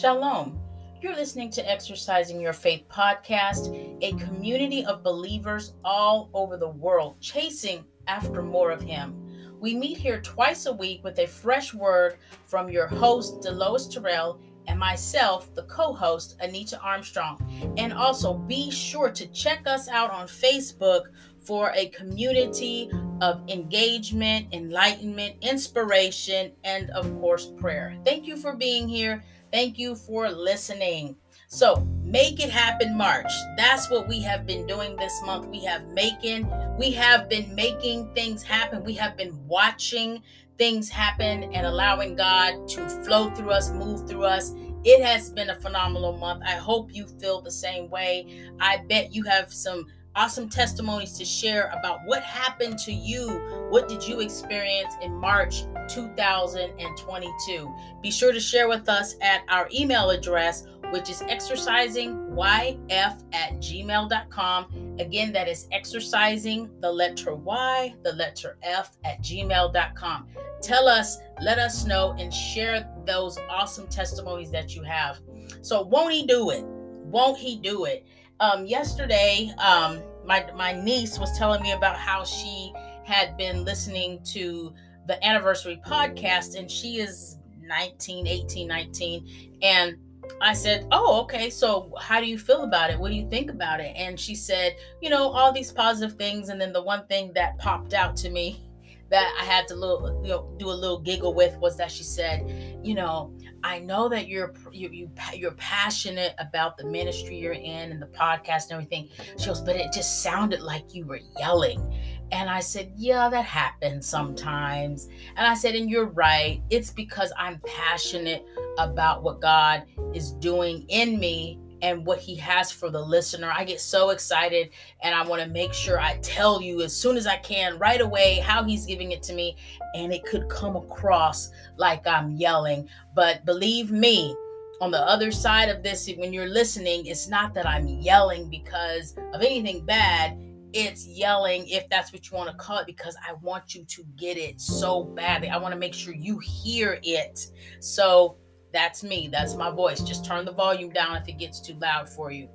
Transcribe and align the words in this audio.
Shalom. 0.00 0.58
You're 1.02 1.14
listening 1.14 1.50
to 1.50 1.70
Exercising 1.70 2.40
Your 2.40 2.54
Faith 2.54 2.84
podcast, 2.88 3.68
a 4.00 4.12
community 4.12 4.82
of 4.82 5.02
believers 5.02 5.74
all 5.84 6.30
over 6.32 6.56
the 6.56 6.70
world 6.70 7.20
chasing 7.20 7.84
after 8.06 8.40
more 8.40 8.70
of 8.70 8.80
Him. 8.80 9.14
We 9.60 9.74
meet 9.74 9.98
here 9.98 10.22
twice 10.22 10.64
a 10.64 10.72
week 10.72 11.04
with 11.04 11.18
a 11.18 11.26
fresh 11.26 11.74
word 11.74 12.16
from 12.46 12.70
your 12.70 12.86
host, 12.86 13.42
Deloise 13.42 13.92
Terrell, 13.92 14.40
and 14.68 14.78
myself, 14.78 15.54
the 15.54 15.64
co 15.64 15.92
host, 15.92 16.36
Anita 16.40 16.80
Armstrong. 16.80 17.74
And 17.76 17.92
also 17.92 18.32
be 18.32 18.70
sure 18.70 19.10
to 19.10 19.26
check 19.26 19.66
us 19.66 19.86
out 19.86 20.10
on 20.10 20.26
Facebook 20.26 21.08
for 21.40 21.72
a 21.74 21.90
community 21.90 22.90
of 23.20 23.42
engagement, 23.48 24.46
enlightenment, 24.52 25.36
inspiration, 25.42 26.52
and 26.64 26.88
of 26.90 27.04
course, 27.20 27.52
prayer. 27.58 27.98
Thank 28.02 28.26
you 28.26 28.38
for 28.38 28.54
being 28.54 28.88
here. 28.88 29.22
Thank 29.52 29.78
you 29.78 29.96
for 29.96 30.30
listening. 30.30 31.16
So, 31.48 31.84
make 32.02 32.38
it 32.38 32.50
happen 32.50 32.96
March. 32.96 33.30
That's 33.56 33.90
what 33.90 34.06
we 34.06 34.20
have 34.22 34.46
been 34.46 34.66
doing 34.66 34.94
this 34.96 35.20
month. 35.24 35.46
We 35.46 35.64
have 35.64 35.84
making 35.88 36.48
we 36.78 36.92
have 36.92 37.28
been 37.28 37.52
making 37.54 38.14
things 38.14 38.42
happen. 38.42 38.84
We 38.84 38.94
have 38.94 39.16
been 39.16 39.36
watching 39.48 40.22
things 40.58 40.88
happen 40.88 41.44
and 41.52 41.66
allowing 41.66 42.14
God 42.14 42.68
to 42.68 42.88
flow 43.04 43.30
through 43.30 43.50
us, 43.50 43.72
move 43.72 44.08
through 44.08 44.24
us. 44.24 44.54
It 44.84 45.02
has 45.04 45.30
been 45.30 45.50
a 45.50 45.60
phenomenal 45.60 46.16
month. 46.16 46.42
I 46.46 46.52
hope 46.52 46.94
you 46.94 47.06
feel 47.06 47.42
the 47.42 47.50
same 47.50 47.90
way. 47.90 48.52
I 48.60 48.78
bet 48.88 49.12
you 49.12 49.24
have 49.24 49.52
some 49.52 49.86
awesome 50.16 50.48
testimonies 50.48 51.16
to 51.18 51.24
share 51.24 51.72
about 51.78 52.00
what 52.04 52.22
happened 52.22 52.78
to 52.78 52.92
you. 52.92 53.28
What 53.70 53.88
did 53.88 54.06
you 54.06 54.20
experience 54.20 54.94
in 55.02 55.14
March 55.14 55.62
2022? 55.88 57.74
Be 58.02 58.10
sure 58.10 58.32
to 58.32 58.40
share 58.40 58.68
with 58.68 58.88
us 58.88 59.14
at 59.22 59.42
our 59.48 59.68
email 59.72 60.10
address, 60.10 60.66
which 60.90 61.08
is 61.08 61.22
exercisingyf 61.22 62.80
at 62.90 63.52
gmail.com. 63.58 64.96
Again, 64.98 65.32
that 65.32 65.48
is 65.48 65.68
exercising 65.70 66.70
the 66.80 66.90
letter 66.90 67.34
Y, 67.34 67.94
the 68.02 68.12
letter 68.12 68.58
F 68.62 68.96
at 69.04 69.22
gmail.com. 69.22 70.26
Tell 70.60 70.88
us, 70.88 71.18
let 71.40 71.58
us 71.58 71.86
know, 71.86 72.14
and 72.18 72.34
share 72.34 72.86
those 73.06 73.38
awesome 73.48 73.86
testimonies 73.86 74.50
that 74.50 74.74
you 74.74 74.82
have. 74.82 75.20
So, 75.62 75.82
won't 75.82 76.12
he 76.12 76.26
do 76.26 76.50
it? 76.50 76.64
Won't 76.64 77.38
he 77.38 77.56
do 77.56 77.86
it? 77.86 78.04
Um, 78.40 78.66
yesterday, 78.66 79.52
um, 79.58 80.02
my 80.24 80.50
my 80.56 80.72
niece 80.72 81.18
was 81.18 81.36
telling 81.38 81.62
me 81.62 81.72
about 81.72 81.96
how 81.96 82.24
she 82.24 82.72
had 83.04 83.36
been 83.36 83.64
listening 83.64 84.20
to 84.24 84.72
the 85.06 85.24
anniversary 85.24 85.80
podcast, 85.86 86.58
and 86.58 86.70
she 86.70 86.98
is 86.98 87.38
19, 87.62 88.26
18, 88.26 88.66
19, 88.66 89.58
and 89.62 89.96
I 90.40 90.52
said, 90.54 90.86
Oh, 90.92 91.20
okay. 91.22 91.50
So, 91.50 91.92
how 92.00 92.20
do 92.20 92.26
you 92.26 92.38
feel 92.38 92.62
about 92.62 92.90
it? 92.90 92.98
What 92.98 93.10
do 93.10 93.14
you 93.14 93.28
think 93.28 93.50
about 93.50 93.80
it? 93.80 93.92
And 93.96 94.18
she 94.18 94.34
said, 94.34 94.76
You 95.00 95.10
know, 95.10 95.30
all 95.30 95.52
these 95.52 95.72
positive 95.72 96.16
things. 96.16 96.48
And 96.48 96.60
then 96.60 96.72
the 96.72 96.82
one 96.82 97.06
thing 97.06 97.32
that 97.34 97.58
popped 97.58 97.94
out 97.94 98.16
to 98.16 98.30
me 98.30 98.60
that 99.10 99.34
I 99.40 99.44
had 99.44 99.66
to 99.68 99.74
little, 99.74 100.20
you 100.22 100.30
know, 100.30 100.54
do 100.58 100.70
a 100.70 100.72
little 100.72 101.00
giggle 101.00 101.34
with 101.34 101.56
was 101.58 101.76
that 101.78 101.90
she 101.90 102.04
said, 102.04 102.80
You 102.82 102.94
know, 102.94 103.32
I 103.62 103.78
know 103.78 104.08
that 104.08 104.28
you're 104.28 104.54
you, 104.72 104.88
you 104.90 105.10
you're 105.34 105.52
passionate 105.52 106.34
about 106.38 106.76
the 106.76 106.84
ministry 106.84 107.36
you're 107.36 107.52
in 107.52 107.92
and 107.92 108.00
the 108.00 108.06
podcast 108.06 108.64
and 108.64 108.72
everything. 108.72 109.08
She 109.38 109.46
goes, 109.46 109.60
but 109.60 109.76
it 109.76 109.92
just 109.92 110.22
sounded 110.22 110.60
like 110.60 110.94
you 110.94 111.04
were 111.04 111.20
yelling. 111.38 111.94
And 112.32 112.48
I 112.48 112.60
said, 112.60 112.92
Yeah, 112.96 113.28
that 113.28 113.44
happens 113.44 114.06
sometimes. 114.06 115.08
And 115.36 115.46
I 115.46 115.54
said, 115.54 115.74
And 115.74 115.90
you're 115.90 116.06
right. 116.06 116.62
It's 116.70 116.90
because 116.90 117.32
I'm 117.36 117.60
passionate 117.66 118.44
about 118.78 119.22
what 119.22 119.40
God 119.40 119.84
is 120.14 120.32
doing 120.32 120.84
in 120.88 121.18
me 121.18 121.58
and 121.82 122.04
what 122.04 122.18
he 122.18 122.34
has 122.36 122.70
for 122.70 122.90
the 122.90 123.00
listener. 123.00 123.52
I 123.54 123.64
get 123.64 123.80
so 123.80 124.10
excited 124.10 124.70
and 125.02 125.14
I 125.14 125.26
want 125.26 125.42
to 125.42 125.48
make 125.48 125.72
sure 125.72 125.98
I 126.00 126.18
tell 126.18 126.60
you 126.60 126.82
as 126.82 126.94
soon 126.94 127.16
as 127.16 127.26
I 127.26 127.36
can 127.38 127.78
right 127.78 128.00
away 128.00 128.36
how 128.40 128.64
he's 128.64 128.86
giving 128.86 129.12
it 129.12 129.22
to 129.24 129.32
me. 129.32 129.56
And 129.94 130.12
it 130.12 130.24
could 130.24 130.48
come 130.48 130.76
across 130.76 131.50
like 131.76 132.06
I'm 132.06 132.32
yelling. 132.32 132.88
But 133.14 133.44
believe 133.44 133.90
me, 133.90 134.34
on 134.80 134.90
the 134.90 135.00
other 135.00 135.30
side 135.30 135.68
of 135.68 135.82
this, 135.82 136.10
when 136.16 136.32
you're 136.32 136.48
listening, 136.48 137.06
it's 137.06 137.28
not 137.28 137.52
that 137.54 137.66
I'm 137.66 137.86
yelling 137.86 138.48
because 138.48 139.14
of 139.34 139.42
anything 139.42 139.84
bad. 139.84 140.38
It's 140.72 141.06
yelling, 141.06 141.68
if 141.68 141.88
that's 141.90 142.12
what 142.12 142.30
you 142.30 142.36
want 142.36 142.50
to 142.50 142.56
call 142.56 142.78
it, 142.78 142.86
because 142.86 143.16
I 143.28 143.34
want 143.42 143.74
you 143.74 143.84
to 143.84 144.04
get 144.16 144.38
it 144.38 144.60
so 144.60 145.02
badly. 145.02 145.48
I 145.48 145.58
want 145.58 145.74
to 145.74 145.78
make 145.78 145.94
sure 145.94 146.14
you 146.14 146.38
hear 146.38 146.98
it. 147.02 147.48
So, 147.80 148.36
that's 148.72 149.02
me. 149.02 149.28
That's 149.30 149.54
my 149.56 149.70
voice. 149.70 150.00
Just 150.00 150.24
turn 150.24 150.44
the 150.44 150.52
volume 150.52 150.90
down 150.90 151.16
if 151.16 151.28
it 151.28 151.38
gets 151.38 151.60
too 151.60 151.74
loud 151.74 152.08
for 152.08 152.30
you. 152.30 152.48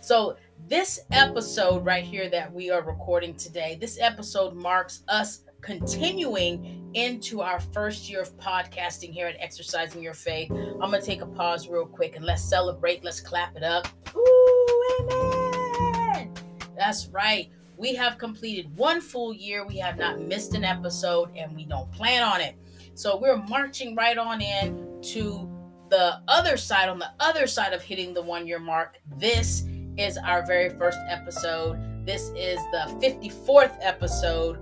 So, 0.00 0.36
this 0.68 1.00
episode 1.10 1.84
right 1.84 2.04
here 2.04 2.28
that 2.30 2.52
we 2.52 2.70
are 2.70 2.82
recording 2.82 3.34
today, 3.34 3.78
this 3.80 3.98
episode 4.00 4.54
marks 4.54 5.02
us 5.08 5.44
continuing 5.60 6.90
into 6.94 7.40
our 7.40 7.60
first 7.60 8.08
year 8.08 8.20
of 8.20 8.36
podcasting 8.38 9.12
here 9.12 9.26
at 9.26 9.36
Exercising 9.38 10.02
Your 10.02 10.14
Faith. 10.14 10.50
I'm 10.50 10.90
going 10.90 11.00
to 11.00 11.06
take 11.06 11.22
a 11.22 11.26
pause 11.26 11.68
real 11.68 11.86
quick 11.86 12.16
and 12.16 12.24
let's 12.24 12.42
celebrate. 12.42 13.04
Let's 13.04 13.20
clap 13.20 13.56
it 13.56 13.62
up. 13.62 13.88
Ooh, 14.14 15.08
amen. 15.10 16.32
That's 16.76 17.08
right. 17.08 17.50
We 17.76 17.94
have 17.94 18.18
completed 18.18 18.74
one 18.76 19.00
full 19.00 19.32
year. 19.34 19.66
We 19.66 19.78
have 19.78 19.98
not 19.98 20.20
missed 20.20 20.54
an 20.54 20.64
episode 20.64 21.30
and 21.36 21.54
we 21.54 21.64
don't 21.64 21.90
plan 21.92 22.22
on 22.22 22.40
it. 22.40 22.56
So 22.94 23.16
we're 23.16 23.36
marching 23.36 23.94
right 23.94 24.18
on 24.18 24.42
in 24.42 25.00
to 25.02 25.49
the 25.90 26.22
other 26.28 26.56
side, 26.56 26.88
on 26.88 26.98
the 26.98 27.10
other 27.18 27.46
side 27.46 27.72
of 27.72 27.82
hitting 27.82 28.14
the 28.14 28.22
one 28.22 28.46
year 28.46 28.58
mark, 28.58 28.98
this 29.18 29.64
is 29.98 30.16
our 30.16 30.46
very 30.46 30.70
first 30.70 30.98
episode. 31.08 31.78
This 32.06 32.30
is 32.36 32.58
the 32.72 32.86
54th 33.02 33.76
episode, 33.80 34.58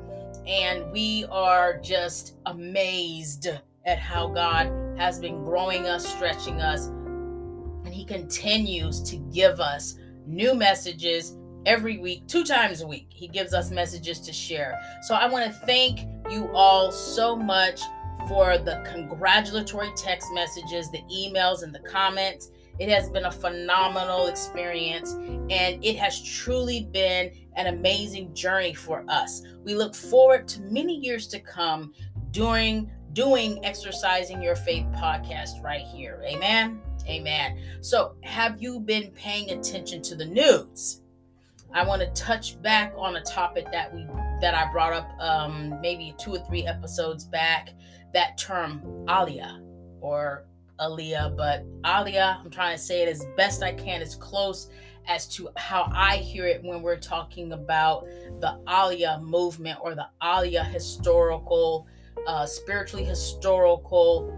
and 0.47 0.91
we 0.91 1.27
are 1.31 1.79
just 1.79 2.37
amazed 2.47 3.47
at 3.85 3.99
how 3.99 4.29
God 4.29 4.73
has 4.99 5.21
been 5.21 5.45
growing 5.45 5.87
us, 5.87 6.07
stretching 6.07 6.61
us, 6.61 6.87
and 6.87 7.95
He 7.95 8.05
continues 8.05 9.03
to 9.03 9.17
give 9.33 9.61
us 9.61 9.99
new 10.27 10.55
messages 10.55 11.37
every 11.67 11.99
week, 11.99 12.27
two 12.27 12.45
times 12.45 12.81
a 12.81 12.87
week. 12.87 13.09
He 13.11 13.29
gives 13.29 13.53
us 13.53 13.71
messages 13.71 14.21
to 14.21 14.33
share. 14.33 14.81
So 15.03 15.15
I 15.15 15.29
want 15.29 15.45
to 15.45 15.53
thank 15.67 16.01
you 16.31 16.49
all 16.55 16.91
so 16.91 17.37
much 17.37 17.83
for 18.27 18.59
the 18.59 18.83
congratulatory 18.91 19.91
text 19.97 20.29
messages, 20.33 20.91
the 20.91 21.03
emails, 21.13 21.63
and 21.63 21.75
the 21.75 21.81
comments. 21.81 22.51
It 22.79 22.89
has 22.91 23.11
been 23.11 23.25
a 23.25 23.31
phenomenal 23.31 24.27
experience 24.27 25.15
and 25.51 25.85
it 25.85 25.97
has 25.97 26.23
truly 26.23 26.89
been 26.93 27.33
an 27.57 27.67
amazing 27.67 28.35
journey 28.35 28.73
for 28.73 29.05
us. 29.09 29.43
We 29.65 29.75
look 29.75 29.95
forward 29.95 30.47
to 30.49 30.61
many 30.63 30.95
years 30.95 31.27
to 31.29 31.41
come 31.41 31.93
during 32.31 32.91
doing 33.15 33.65
exercising 33.65 34.43
your 34.43 34.55
faith 34.55 34.87
podcast 34.95 35.63
right 35.63 35.81
here. 35.81 36.23
Amen. 36.25 36.81
Amen. 37.09 37.59
So, 37.81 38.15
have 38.23 38.63
you 38.63 38.81
been 38.81 39.11
paying 39.13 39.51
attention 39.51 40.03
to 40.03 40.15
the 40.15 40.27
news? 40.27 41.01
I 41.73 41.85
want 41.85 42.01
to 42.03 42.09
touch 42.23 42.61
back 42.63 42.93
on 42.97 43.17
a 43.17 43.23
topic 43.23 43.71
that 43.73 43.93
we 43.95 44.07
that 44.41 44.55
I 44.55 44.71
brought 44.73 44.93
up 44.93 45.11
um, 45.21 45.81
maybe 45.81 46.15
two 46.19 46.35
or 46.35 46.39
three 46.47 46.67
episodes 46.67 47.25
back 47.25 47.71
that 48.13 48.39
term 48.39 48.81
Aliyah 49.07 49.61
or 50.01 50.45
Aliyah, 50.79 51.37
but 51.37 51.65
Aliyah, 51.83 52.41
I'm 52.41 52.51
trying 52.51 52.77
to 52.77 52.83
say 52.83 53.03
it 53.03 53.09
as 53.09 53.25
best 53.37 53.63
I 53.63 53.73
can, 53.73 54.01
as 54.01 54.15
close 54.15 54.69
as 55.07 55.27
to 55.27 55.49
how 55.57 55.91
I 55.93 56.17
hear 56.17 56.47
it 56.47 56.63
when 56.63 56.83
we're 56.83 56.99
talking 56.99 57.53
about 57.53 58.05
the 58.41 58.61
Aliyah 58.67 59.23
movement 59.23 59.79
or 59.83 59.95
the 59.95 60.07
Aliyah 60.23 60.67
historical, 60.67 61.87
uh, 62.27 62.47
spiritually 62.47 63.05
historical 63.05 64.33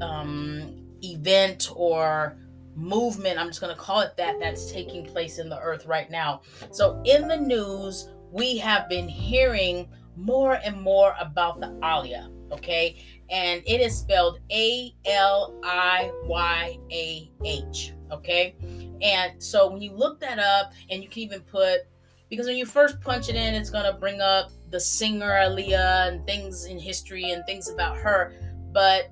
um, 0.00 0.84
event 1.02 1.70
or 1.74 2.36
movement. 2.74 3.38
I'm 3.38 3.46
just 3.46 3.60
going 3.60 3.74
to 3.74 3.80
call 3.80 4.00
it 4.00 4.16
that, 4.16 4.40
that's 4.40 4.70
taking 4.72 5.06
place 5.06 5.38
in 5.38 5.48
the 5.48 5.60
earth 5.60 5.86
right 5.86 6.10
now. 6.10 6.42
So, 6.72 7.00
in 7.04 7.28
the 7.28 7.36
news, 7.36 8.08
we 8.30 8.58
have 8.58 8.88
been 8.88 9.08
hearing 9.08 9.88
more 10.16 10.54
and 10.64 10.80
more 10.80 11.14
about 11.20 11.60
the 11.60 11.68
Aliyah 11.82 12.33
okay? 12.54 13.04
And 13.30 13.62
it 13.66 13.80
is 13.80 13.96
spelled 13.96 14.38
A 14.50 14.94
L 15.06 15.58
I 15.64 16.10
Y 16.24 16.78
A 16.90 17.30
H, 17.44 17.92
okay? 18.10 18.54
And 19.02 19.42
so 19.42 19.70
when 19.70 19.82
you 19.82 19.92
look 19.92 20.20
that 20.20 20.38
up, 20.38 20.72
and 20.90 21.02
you 21.02 21.08
can 21.08 21.22
even 21.22 21.40
put, 21.40 21.80
because 22.28 22.46
when 22.46 22.56
you 22.56 22.66
first 22.66 23.00
punch 23.00 23.28
it 23.28 23.36
in, 23.36 23.54
it's 23.54 23.70
gonna 23.70 23.96
bring 23.98 24.20
up 24.20 24.50
the 24.70 24.80
singer 24.80 25.30
Aaliyah 25.30 26.08
and 26.08 26.26
things 26.26 26.64
in 26.66 26.78
history 26.78 27.30
and 27.30 27.44
things 27.46 27.70
about 27.70 27.96
her. 27.98 28.32
But 28.72 29.10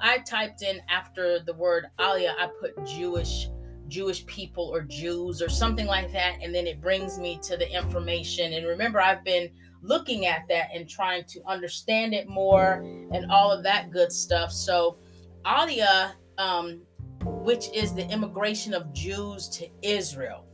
I 0.00 0.18
typed 0.18 0.62
in 0.62 0.80
after 0.88 1.40
the 1.40 1.54
word 1.54 1.86
Aliyah, 1.98 2.34
I 2.38 2.48
put 2.60 2.84
Jewish 2.86 3.48
Jewish 3.88 4.24
people 4.26 4.64
or 4.64 4.82
Jews 4.82 5.42
or 5.42 5.48
something 5.48 5.86
like 5.86 6.10
that, 6.12 6.38
and 6.42 6.54
then 6.54 6.66
it 6.66 6.80
brings 6.80 7.18
me 7.18 7.38
to 7.42 7.56
the 7.56 7.70
information. 7.70 8.54
And 8.54 8.66
remember, 8.66 9.00
I've 9.00 9.24
been 9.24 9.50
looking 9.84 10.26
at 10.26 10.48
that 10.48 10.70
and 10.74 10.88
trying 10.88 11.24
to 11.24 11.40
understand 11.46 12.14
it 12.14 12.28
more 12.28 12.82
and 13.12 13.30
all 13.30 13.52
of 13.52 13.62
that 13.62 13.90
good 13.90 14.10
stuff. 14.10 14.50
So, 14.50 14.98
Aliyah, 15.44 16.12
um, 16.38 16.80
which 17.24 17.70
is 17.72 17.94
the 17.94 18.08
immigration 18.10 18.74
of 18.74 18.92
Jews 18.92 19.48
to 19.50 19.68
Israel. 19.82 20.46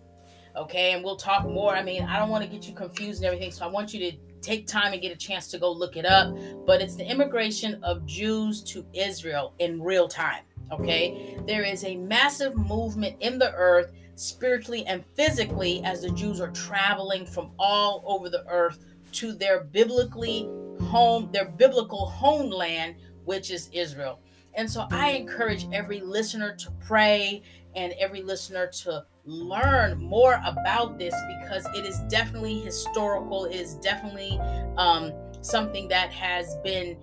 Okay, 0.56 0.93
and 0.93 1.05
we'll 1.05 1.17
talk 1.17 1.47
more. 1.49 1.75
I 1.75 1.82
mean, 1.82 2.03
I 2.03 2.19
don't 2.19 2.29
want 2.29 2.44
to 2.44 2.50
get 2.50 2.67
you 2.67 2.75
confused 2.75 3.23
and 3.23 3.27
everything, 3.27 3.53
so 3.53 3.65
I 3.65 3.69
want 3.69 3.94
you 3.94 4.11
to 4.11 4.17
take 4.41 4.67
time 4.67 4.93
and 4.93 5.00
get 5.00 5.12
a 5.12 5.17
chance 5.17 5.47
to 5.49 5.59
go 5.59 5.71
look 5.71 5.97
it 5.97 6.05
up. 6.05 6.35
But 6.67 6.82
it's 6.82 6.97
the 6.97 7.09
immigration 7.09 7.82
of 7.85 8.05
Jews 8.05 8.62
to 8.65 8.85
Israel 8.93 9.55
in 9.59 9.81
real 9.81 10.09
time. 10.09 10.43
Okay, 10.73 11.37
there 11.47 11.62
is 11.62 11.85
a 11.85 11.97
massive 11.97 12.56
movement 12.56 13.17
in 13.21 13.38
the 13.38 13.53
earth, 13.55 13.93
spiritually 14.15 14.85
and 14.87 15.05
physically, 15.17 15.82
as 15.85 16.03
the 16.03 16.11
Jews 16.11 16.41
are 16.41 16.50
traveling 16.50 17.27
from 17.27 17.53
all 17.59 18.05
over 18.06 18.29
the 18.29 18.44
earth 18.49 18.79
to 19.12 19.33
their 19.33 19.65
biblically 19.65 20.49
home, 20.83 21.31
their 21.33 21.47
biblical 21.47 22.07
homeland, 22.07 22.97
which 23.25 23.51
is 23.51 23.69
Israel. 23.73 24.21
And 24.55 24.69
so 24.69 24.87
I 24.91 25.11
encourage 25.11 25.67
every 25.73 26.01
listener 26.01 26.55
to 26.57 26.71
pray 26.87 27.43
and 27.77 27.93
every 27.99 28.23
listener 28.23 28.67
to 28.67 29.05
learn 29.25 29.99
more 30.03 30.41
about 30.45 30.99
this 30.99 31.15
because 31.41 31.67
it 31.77 31.85
is 31.87 32.01
definitely 32.09 32.59
historical. 32.61 33.45
It 33.45 33.57
is 33.57 33.75
definitely 33.77 34.39
um, 34.77 35.13
something 35.41 35.87
that 35.89 36.11
has 36.11 36.56
been 36.65 36.97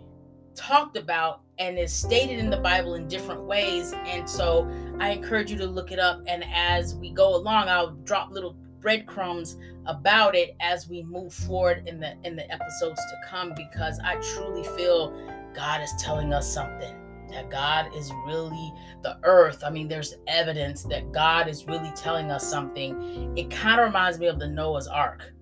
talked 0.55 0.97
about 0.97 1.41
and 1.59 1.77
is 1.77 1.93
stated 1.93 2.39
in 2.39 2.49
the 2.49 2.57
Bible 2.57 2.95
in 2.95 3.07
different 3.07 3.43
ways. 3.43 3.93
And 4.05 4.29
so 4.29 4.69
I 4.99 5.11
encourage 5.11 5.51
you 5.51 5.57
to 5.59 5.65
look 5.65 5.91
it 5.91 5.99
up. 5.99 6.21
And 6.27 6.43
as 6.53 6.95
we 6.95 7.11
go 7.11 7.35
along, 7.35 7.69
I'll 7.69 7.91
drop 7.91 8.31
little 8.31 8.55
breadcrumbs 8.81 9.57
about 9.85 10.35
it 10.35 10.55
as 10.59 10.87
we 10.87 11.03
move 11.03 11.33
forward 11.33 11.87
in 11.87 11.99
the 11.99 12.15
in 12.23 12.35
the 12.35 12.51
episodes 12.51 12.99
to 12.99 13.29
come 13.29 13.53
because 13.55 13.99
I 14.03 14.15
truly 14.33 14.63
feel 14.77 15.11
God 15.53 15.81
is 15.81 15.93
telling 15.99 16.33
us 16.33 16.51
something 16.51 16.95
that 17.31 17.49
God 17.49 17.93
is 17.95 18.11
really 18.25 18.73
the 19.01 19.17
earth. 19.23 19.63
I 19.63 19.69
mean, 19.69 19.87
there's 19.87 20.15
evidence 20.27 20.83
that 20.83 21.11
God 21.11 21.47
is 21.47 21.65
really 21.65 21.91
telling 21.95 22.31
us 22.31 22.47
something. 22.47 23.37
It 23.37 23.49
kind 23.49 23.79
of 23.79 23.87
reminds 23.87 24.19
me 24.19 24.27
of 24.27 24.39
the 24.39 24.47
Noah's 24.47 24.87
Ark. 24.87 25.33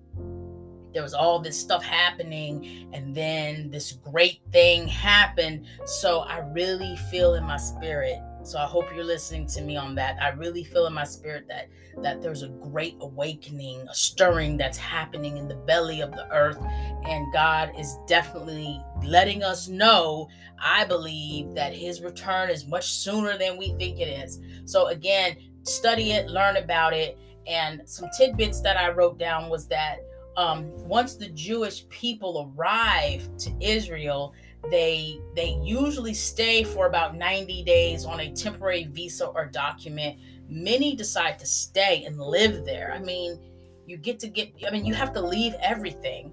There 0.92 1.02
was 1.02 1.14
all 1.14 1.38
this 1.38 1.58
stuff 1.60 1.84
happening, 1.84 2.88
and 2.92 3.14
then 3.14 3.70
this 3.70 3.92
great 3.92 4.40
thing 4.50 4.88
happened. 4.88 5.66
So 5.84 6.20
I 6.20 6.38
really 6.38 6.96
feel 7.10 7.34
in 7.34 7.44
my 7.44 7.58
spirit 7.58 8.18
so 8.46 8.58
I 8.58 8.66
hope 8.66 8.86
you're 8.94 9.04
listening 9.04 9.46
to 9.48 9.62
me 9.62 9.76
on 9.76 9.94
that. 9.96 10.16
I 10.22 10.28
really 10.30 10.64
feel 10.64 10.86
in 10.86 10.92
my 10.92 11.04
spirit 11.04 11.46
that 11.48 11.68
that 12.02 12.20
there's 12.20 12.42
a 12.42 12.48
great 12.48 12.96
awakening, 13.00 13.80
a 13.88 13.94
stirring 13.94 14.56
that's 14.56 14.76
happening 14.76 15.38
in 15.38 15.48
the 15.48 15.54
belly 15.54 16.02
of 16.02 16.12
the 16.12 16.30
earth 16.30 16.58
and 17.06 17.32
God 17.32 17.72
is 17.78 17.98
definitely 18.06 18.82
letting 19.02 19.42
us 19.42 19.68
know, 19.68 20.28
I 20.62 20.84
believe 20.84 21.54
that 21.54 21.72
his 21.72 22.02
return 22.02 22.50
is 22.50 22.66
much 22.66 22.92
sooner 22.92 23.38
than 23.38 23.56
we 23.56 23.74
think 23.78 23.98
it 23.98 24.08
is. 24.08 24.40
So 24.64 24.88
again, 24.88 25.36
study 25.62 26.12
it, 26.12 26.28
learn 26.28 26.56
about 26.56 26.92
it, 26.92 27.18
and 27.46 27.82
some 27.84 28.08
tidbits 28.16 28.60
that 28.62 28.76
I 28.76 28.90
wrote 28.90 29.18
down 29.18 29.48
was 29.48 29.68
that 29.68 29.98
um, 30.36 30.76
once 30.86 31.14
the 31.14 31.28
Jewish 31.30 31.88
people 31.88 32.52
arrive 32.54 33.28
to 33.38 33.52
Israel, 33.60 34.34
they 34.70 35.20
they 35.34 35.58
usually 35.62 36.14
stay 36.14 36.64
for 36.64 36.86
about 36.86 37.16
90 37.16 37.62
days 37.64 38.04
on 38.04 38.20
a 38.20 38.32
temporary 38.32 38.84
visa 38.84 39.26
or 39.26 39.46
document. 39.46 40.18
Many 40.48 40.94
decide 40.96 41.38
to 41.38 41.46
stay 41.46 42.04
and 42.04 42.18
live 42.18 42.64
there. 42.64 42.92
I 42.92 42.98
mean 42.98 43.38
you 43.86 43.96
get 43.96 44.18
to 44.18 44.28
get 44.28 44.52
i 44.66 44.70
mean 44.70 44.84
you 44.84 44.94
have 44.94 45.12
to 45.12 45.20
leave 45.20 45.54
everything 45.62 46.32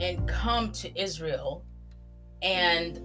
and 0.00 0.28
come 0.28 0.70
to 0.72 1.00
israel. 1.00 1.64
And 2.42 3.00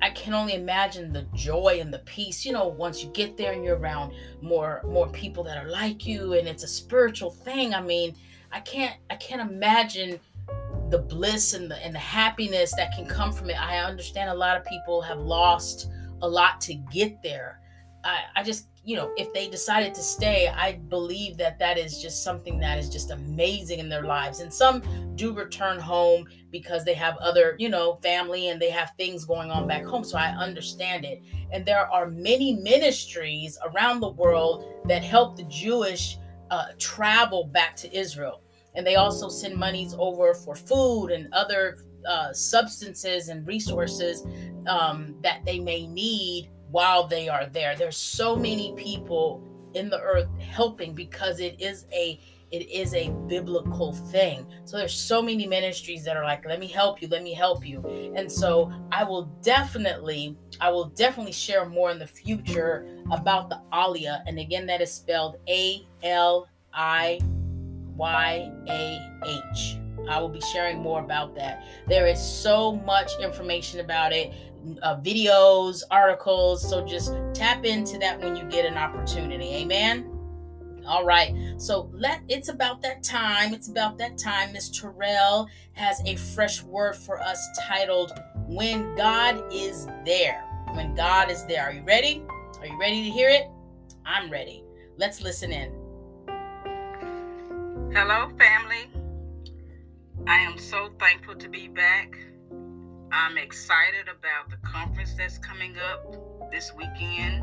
i 0.00 0.10
can 0.10 0.32
only 0.32 0.54
imagine 0.54 1.12
the 1.12 1.26
joy 1.34 1.78
and 1.80 1.92
the 1.92 1.98
peace 2.00 2.44
you 2.44 2.52
know 2.52 2.68
once 2.68 3.02
you 3.02 3.10
get 3.10 3.36
there 3.36 3.52
and 3.52 3.64
you're 3.64 3.76
around 3.76 4.14
more 4.40 4.82
more 4.86 5.08
people 5.08 5.42
that 5.44 5.58
are 5.58 5.68
like 5.68 6.06
you 6.06 6.34
and 6.34 6.48
it's 6.48 6.62
a 6.62 6.68
spiritual 6.68 7.30
thing. 7.30 7.74
I 7.74 7.82
mean 7.82 8.16
i 8.50 8.60
can't 8.60 8.96
i 9.10 9.16
can't 9.16 9.42
imagine 9.50 10.18
the 10.90 10.98
bliss 10.98 11.54
and 11.54 11.70
the 11.70 11.76
and 11.84 11.94
the 11.94 11.98
happiness 11.98 12.74
that 12.76 12.92
can 12.94 13.06
come 13.06 13.32
from 13.32 13.50
it. 13.50 13.60
I 13.60 13.78
understand 13.78 14.30
a 14.30 14.34
lot 14.34 14.56
of 14.56 14.64
people 14.64 15.00
have 15.02 15.18
lost 15.18 15.90
a 16.22 16.28
lot 16.28 16.60
to 16.62 16.74
get 16.74 17.22
there. 17.22 17.60
I, 18.04 18.20
I 18.36 18.42
just 18.42 18.68
you 18.88 18.96
know 18.96 19.12
if 19.18 19.30
they 19.34 19.50
decided 19.50 19.92
to 19.92 20.00
stay 20.00 20.48
i 20.48 20.72
believe 20.88 21.36
that 21.36 21.58
that 21.58 21.76
is 21.76 22.00
just 22.00 22.24
something 22.24 22.58
that 22.58 22.78
is 22.78 22.88
just 22.88 23.10
amazing 23.10 23.80
in 23.80 23.88
their 23.90 24.04
lives 24.04 24.40
and 24.40 24.52
some 24.52 24.82
do 25.14 25.34
return 25.34 25.78
home 25.78 26.26
because 26.50 26.86
they 26.86 26.94
have 26.94 27.14
other 27.18 27.54
you 27.58 27.68
know 27.68 27.96
family 28.02 28.48
and 28.48 28.62
they 28.62 28.70
have 28.70 28.90
things 28.96 29.26
going 29.26 29.50
on 29.50 29.68
back 29.68 29.84
home 29.84 30.02
so 30.02 30.16
i 30.16 30.28
understand 30.28 31.04
it 31.04 31.22
and 31.52 31.66
there 31.66 31.86
are 31.92 32.08
many 32.08 32.54
ministries 32.54 33.58
around 33.66 34.00
the 34.00 34.08
world 34.08 34.64
that 34.86 35.04
help 35.04 35.36
the 35.36 35.44
jewish 35.44 36.16
uh, 36.50 36.68
travel 36.78 37.44
back 37.44 37.76
to 37.76 37.94
israel 37.94 38.40
and 38.78 38.86
they 38.86 38.94
also 38.94 39.28
send 39.28 39.56
monies 39.56 39.94
over 39.98 40.32
for 40.32 40.54
food 40.54 41.08
and 41.08 41.28
other 41.34 41.78
uh, 42.08 42.32
substances 42.32 43.28
and 43.28 43.46
resources 43.46 44.24
um, 44.68 45.16
that 45.20 45.44
they 45.44 45.58
may 45.58 45.86
need 45.88 46.48
while 46.70 47.06
they 47.06 47.28
are 47.28 47.46
there. 47.46 47.74
There's 47.76 47.96
so 47.96 48.36
many 48.36 48.72
people 48.76 49.42
in 49.74 49.90
the 49.90 50.00
earth 50.00 50.28
helping 50.38 50.94
because 50.94 51.40
it 51.40 51.60
is 51.60 51.86
a 51.92 52.18
it 52.50 52.70
is 52.70 52.94
a 52.94 53.10
biblical 53.26 53.92
thing. 53.92 54.46
So 54.64 54.78
there's 54.78 54.94
so 54.94 55.20
many 55.20 55.46
ministries 55.46 56.02
that 56.04 56.16
are 56.16 56.24
like, 56.24 56.46
let 56.46 56.58
me 56.58 56.66
help 56.66 57.02
you, 57.02 57.08
let 57.08 57.22
me 57.22 57.34
help 57.34 57.66
you. 57.66 57.84
And 58.16 58.30
so 58.32 58.72
I 58.90 59.04
will 59.04 59.24
definitely, 59.42 60.34
I 60.58 60.70
will 60.70 60.86
definitely 60.86 61.32
share 61.32 61.66
more 61.68 61.90
in 61.90 61.98
the 61.98 62.06
future 62.06 62.88
about 63.10 63.50
the 63.50 63.60
Aliyah. 63.70 64.22
And 64.26 64.38
again, 64.38 64.64
that 64.64 64.80
is 64.80 64.90
spelled 64.90 65.36
A 65.46 65.86
L 66.02 66.48
I 66.72 67.18
Y 67.98 68.50
A 68.68 69.12
H. 69.26 69.78
I 70.08 70.20
will 70.20 70.28
be 70.28 70.40
sharing 70.40 70.78
more 70.78 71.00
about 71.00 71.34
that. 71.34 71.64
There 71.86 72.06
is 72.06 72.18
so 72.20 72.76
much 72.76 73.10
information 73.20 73.80
about 73.80 74.12
it, 74.12 74.32
uh, 74.82 74.96
videos, 75.00 75.82
articles. 75.90 76.66
So 76.66 76.84
just 76.84 77.12
tap 77.34 77.64
into 77.66 77.98
that 77.98 78.20
when 78.20 78.36
you 78.36 78.44
get 78.44 78.64
an 78.64 78.78
opportunity. 78.78 79.52
Amen. 79.56 80.14
All 80.86 81.04
right. 81.04 81.34
So 81.58 81.90
let 81.92 82.22
it's 82.28 82.48
about 82.48 82.80
that 82.82 83.02
time. 83.02 83.52
It's 83.52 83.68
about 83.68 83.98
that 83.98 84.16
time. 84.16 84.52
Miss 84.52 84.70
Terrell 84.70 85.48
has 85.72 86.00
a 86.06 86.16
fresh 86.16 86.62
word 86.62 86.96
for 86.96 87.20
us 87.20 87.46
titled 87.68 88.12
When 88.46 88.94
God 88.94 89.42
is 89.52 89.86
There. 90.06 90.42
When 90.72 90.94
God 90.94 91.30
is 91.30 91.44
there. 91.46 91.64
Are 91.64 91.72
you 91.72 91.82
ready? 91.82 92.22
Are 92.60 92.66
you 92.66 92.78
ready 92.80 93.02
to 93.02 93.10
hear 93.10 93.28
it? 93.28 93.48
I'm 94.06 94.30
ready. 94.30 94.64
Let's 94.96 95.20
listen 95.20 95.52
in. 95.52 95.77
Hello, 97.90 98.28
family. 98.36 98.90
I 100.26 100.36
am 100.40 100.58
so 100.58 100.90
thankful 101.00 101.34
to 101.36 101.48
be 101.48 101.68
back. 101.68 102.18
I'm 103.10 103.38
excited 103.38 104.08
about 104.08 104.50
the 104.50 104.58
conference 104.58 105.14
that's 105.14 105.38
coming 105.38 105.74
up 105.78 106.50
this 106.50 106.70
weekend 106.76 107.42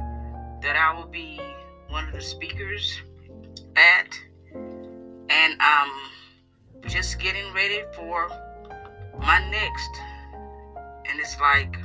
that 0.61 0.75
I 0.75 0.95
will 0.95 1.07
be 1.07 1.41
one 1.89 2.07
of 2.07 2.13
the 2.13 2.21
speakers 2.21 3.01
at. 3.75 4.19
And 4.53 5.55
I'm 5.59 5.91
just 6.87 7.19
getting 7.19 7.51
ready 7.51 7.81
for 7.95 8.29
my 9.19 9.49
next. 9.49 9.89
And 11.09 11.19
it's 11.19 11.39
like 11.39 11.75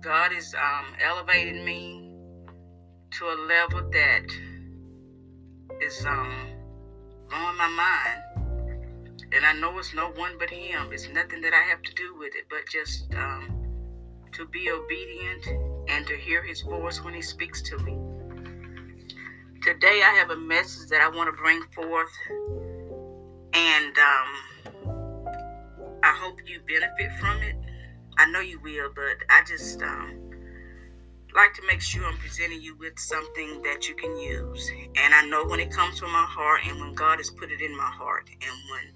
God 0.00 0.32
is 0.32 0.54
um, 0.54 0.94
elevating 1.04 1.64
me 1.64 2.14
to 3.18 3.24
a 3.24 3.36
level 3.48 3.90
that 3.90 4.26
is 5.82 6.06
um, 6.06 6.59
on 7.32 7.56
my 7.56 7.68
mind. 7.68 8.22
And 9.32 9.44
I 9.46 9.52
know 9.54 9.78
it's 9.78 9.94
no 9.94 10.10
one 10.10 10.32
but 10.38 10.50
Him. 10.50 10.92
It's 10.92 11.08
nothing 11.08 11.40
that 11.42 11.52
I 11.54 11.62
have 11.68 11.82
to 11.82 11.94
do 11.94 12.16
with 12.18 12.34
it, 12.34 12.46
but 12.50 12.66
just 12.68 13.12
um, 13.14 13.66
to 14.32 14.46
be 14.46 14.70
obedient 14.70 15.46
and 15.88 16.06
to 16.06 16.16
hear 16.16 16.42
His 16.42 16.62
voice 16.62 17.02
when 17.02 17.14
He 17.14 17.22
speaks 17.22 17.62
to 17.62 17.78
me. 17.78 17.96
Today, 19.62 20.02
I 20.02 20.14
have 20.18 20.30
a 20.30 20.36
message 20.36 20.88
that 20.88 21.00
I 21.02 21.08
want 21.08 21.28
to 21.28 21.40
bring 21.40 21.62
forth, 21.74 22.10
and 23.52 23.98
um, 23.98 25.26
I 26.02 26.16
hope 26.18 26.38
you 26.46 26.60
benefit 26.66 27.12
from 27.20 27.42
it. 27.42 27.56
I 28.18 28.30
know 28.30 28.40
you 28.40 28.58
will, 28.60 28.90
but 28.94 29.18
I 29.28 29.42
just 29.46 29.82
um, 29.82 30.29
like 31.34 31.54
to 31.54 31.62
make 31.66 31.80
sure 31.80 32.04
I'm 32.04 32.16
presenting 32.18 32.60
you 32.60 32.76
with 32.76 32.98
something 32.98 33.62
that 33.62 33.88
you 33.88 33.94
can 33.94 34.16
use. 34.16 34.70
And 34.96 35.14
I 35.14 35.24
know 35.26 35.44
when 35.44 35.60
it 35.60 35.70
comes 35.70 35.98
from 35.98 36.12
my 36.12 36.26
heart 36.28 36.60
and 36.66 36.80
when 36.80 36.94
God 36.94 37.18
has 37.18 37.30
put 37.30 37.50
it 37.50 37.60
in 37.60 37.76
my 37.76 37.90
heart 37.90 38.28
and 38.30 38.56
when 38.70 38.92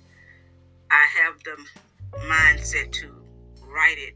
I 0.91 1.07
have 1.23 1.43
the 1.45 1.57
mindset 2.27 2.93
to 2.93 3.15
write 3.63 3.99
it 3.99 4.15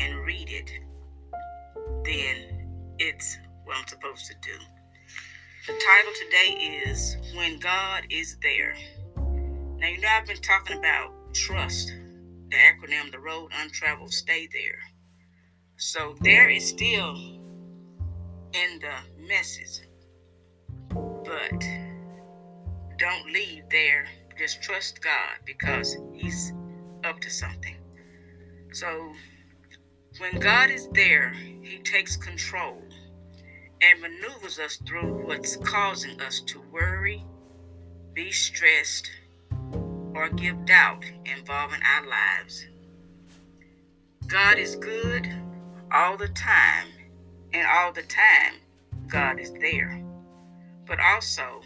and 0.00 0.24
read 0.24 0.50
it, 0.50 0.70
then 2.04 2.94
it's 2.98 3.38
what 3.64 3.76
I'm 3.76 3.86
supposed 3.86 4.26
to 4.26 4.34
do. 4.42 4.58
The 5.66 5.72
title 5.72 6.12
today 6.22 6.90
is 6.90 7.16
When 7.34 7.58
God 7.58 8.04
is 8.10 8.36
There. 8.42 8.74
Now, 9.16 9.88
you 9.88 10.00
know, 10.00 10.08
I've 10.08 10.26
been 10.26 10.40
talking 10.40 10.78
about 10.78 11.12
trust, 11.34 11.88
the 12.50 12.56
acronym, 12.56 13.10
the 13.10 13.18
road 13.18 13.50
untraveled, 13.60 14.12
stay 14.12 14.48
there. 14.52 14.78
So 15.78 16.14
there 16.22 16.48
is 16.48 16.66
still 16.66 17.14
in 18.54 18.80
the 18.80 19.26
messes. 19.28 19.82
But 20.88 21.68
don't 22.98 23.30
leave 23.30 23.64
there. 23.70 24.06
Just 24.38 24.62
trust 24.62 25.02
God 25.02 25.36
because 25.44 25.96
He's 26.14 26.54
up 27.04 27.20
to 27.20 27.30
something. 27.30 27.76
So 28.72 29.12
when 30.18 30.38
God 30.40 30.70
is 30.70 30.88
there, 30.92 31.30
He 31.34 31.78
takes 31.84 32.16
control 32.16 32.82
and 33.82 34.00
maneuvers 34.00 34.58
us 34.58 34.76
through 34.76 35.26
what's 35.26 35.56
causing 35.56 36.18
us 36.22 36.40
to 36.40 36.62
worry, 36.72 37.22
be 38.14 38.30
stressed, 38.32 39.10
or 40.14 40.30
give 40.30 40.64
doubt 40.64 41.04
involving 41.26 41.80
our 41.82 42.06
lives. 42.06 42.66
God 44.26 44.58
is 44.58 44.74
good 44.76 45.30
all 45.92 46.16
the 46.16 46.28
time, 46.28 46.88
and 47.52 47.66
all 47.66 47.92
the 47.92 48.02
time, 48.02 48.54
God 49.08 49.38
is 49.38 49.52
there. 49.52 50.02
But 50.86 50.98
also, 51.00 51.62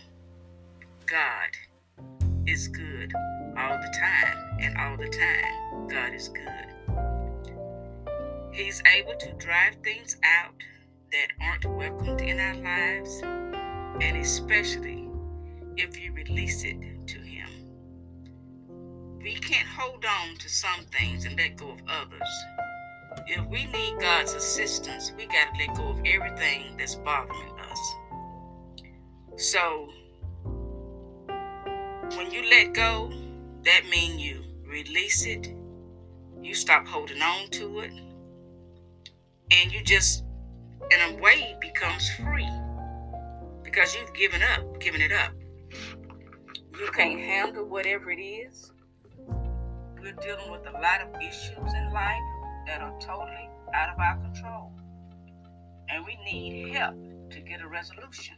God 1.06 1.50
is 2.46 2.68
good 2.68 3.12
all 3.56 3.78
the 3.78 3.94
time, 3.98 4.58
and 4.60 4.76
all 4.78 4.96
the 4.96 5.08
time, 5.08 5.88
God 5.88 6.14
is 6.14 6.28
good. 6.28 6.70
He's 8.52 8.82
able 8.96 9.14
to 9.16 9.32
drive 9.34 9.76
things 9.82 10.16
out 10.24 10.54
that 11.12 11.28
aren't 11.40 11.64
welcomed 11.64 12.20
in 12.20 12.38
our 12.38 12.56
lives, 12.56 13.20
and 14.02 14.16
especially 14.16 15.08
if 15.76 15.98
you 15.98 16.12
release 16.12 16.64
it 16.64 16.76
to 17.06 17.18
Him. 17.18 17.48
We 19.22 19.34
can't 19.34 19.68
hold 19.68 20.04
on 20.04 20.36
to 20.36 20.48
some 20.48 20.84
things 20.92 21.24
and 21.24 21.36
let 21.36 21.56
go 21.56 21.70
of 21.70 21.82
others. 21.88 22.44
If 23.32 23.46
we 23.46 23.64
need 23.66 24.00
God's 24.00 24.34
assistance, 24.34 25.12
we 25.16 25.24
got 25.26 25.54
to 25.54 25.64
let 25.64 25.76
go 25.76 25.90
of 25.90 26.00
everything 26.04 26.76
that's 26.76 26.96
bothering 26.96 27.60
us. 27.60 27.94
So, 29.36 29.88
when 32.16 32.32
you 32.32 32.42
let 32.50 32.74
go, 32.74 33.08
that 33.64 33.82
means 33.88 34.20
you 34.20 34.42
release 34.66 35.26
it, 35.26 35.54
you 36.42 36.54
stop 36.54 36.88
holding 36.88 37.22
on 37.22 37.48
to 37.50 37.78
it, 37.78 37.92
and 39.52 39.72
you 39.72 39.80
just 39.84 40.24
in 40.90 41.14
a 41.14 41.22
way 41.22 41.56
becomes 41.60 42.10
free 42.16 42.50
because 43.62 43.94
you've 43.94 44.12
given 44.12 44.42
up, 44.42 44.80
given 44.80 45.00
it 45.00 45.12
up. 45.12 45.30
You 46.76 46.90
can't 46.96 47.20
handle 47.20 47.64
whatever 47.64 48.10
it 48.10 48.20
is. 48.20 48.72
We're 50.02 50.16
dealing 50.20 50.50
with 50.50 50.66
a 50.66 50.72
lot 50.72 51.02
of 51.02 51.14
issues 51.22 51.72
in 51.72 51.92
life 51.92 52.29
that 52.70 52.80
are 52.80 52.94
totally 53.00 53.50
out 53.74 53.92
of 53.92 53.98
our 53.98 54.16
control. 54.18 54.72
And 55.88 56.06
we 56.06 56.16
need 56.24 56.72
help 56.76 56.94
to 57.30 57.40
get 57.40 57.60
a 57.60 57.66
resolution. 57.66 58.36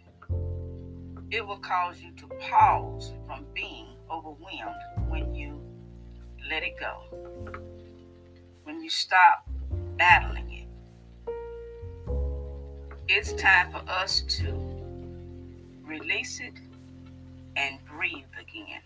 It 1.31 1.47
will 1.47 1.59
cause 1.59 2.01
you 2.01 2.13
to 2.13 2.27
pause 2.49 3.13
from 3.27 3.45
being 3.53 3.89
overwhelmed 4.11 5.11
when 5.11 5.35
you 5.35 5.61
let 6.49 6.63
it 6.63 6.81
go. 6.81 7.61
When 8.65 8.83
you 8.83 8.89
stop 8.89 9.47
battling 9.99 10.53
it 10.55 10.63
it's 13.15 13.35
time 13.35 13.71
for 13.71 13.83
us 13.91 14.23
to 14.23 14.55
release 15.85 16.41
it 16.41 16.55
and 17.57 17.79
breathe 17.85 18.25
again. 18.41 18.81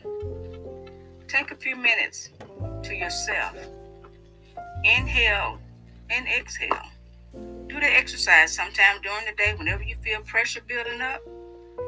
Take 1.29 1.53
a 1.53 1.55
few 1.55 1.77
minutes 1.77 2.31
to 2.83 2.93
yourself. 2.93 3.57
Inhale 4.85 5.59
and 6.11 6.27
exhale. 6.29 6.87
Do 7.69 7.81
the 7.81 7.87
exercise 7.87 8.53
sometime 8.53 9.01
during 9.03 9.27
the 9.27 9.33
day 9.37 9.55
whenever 9.57 9.83
you 9.83 9.97
feel 9.97 10.21
pressure 10.23 10.63
building 10.67 11.01
up. 11.01 11.21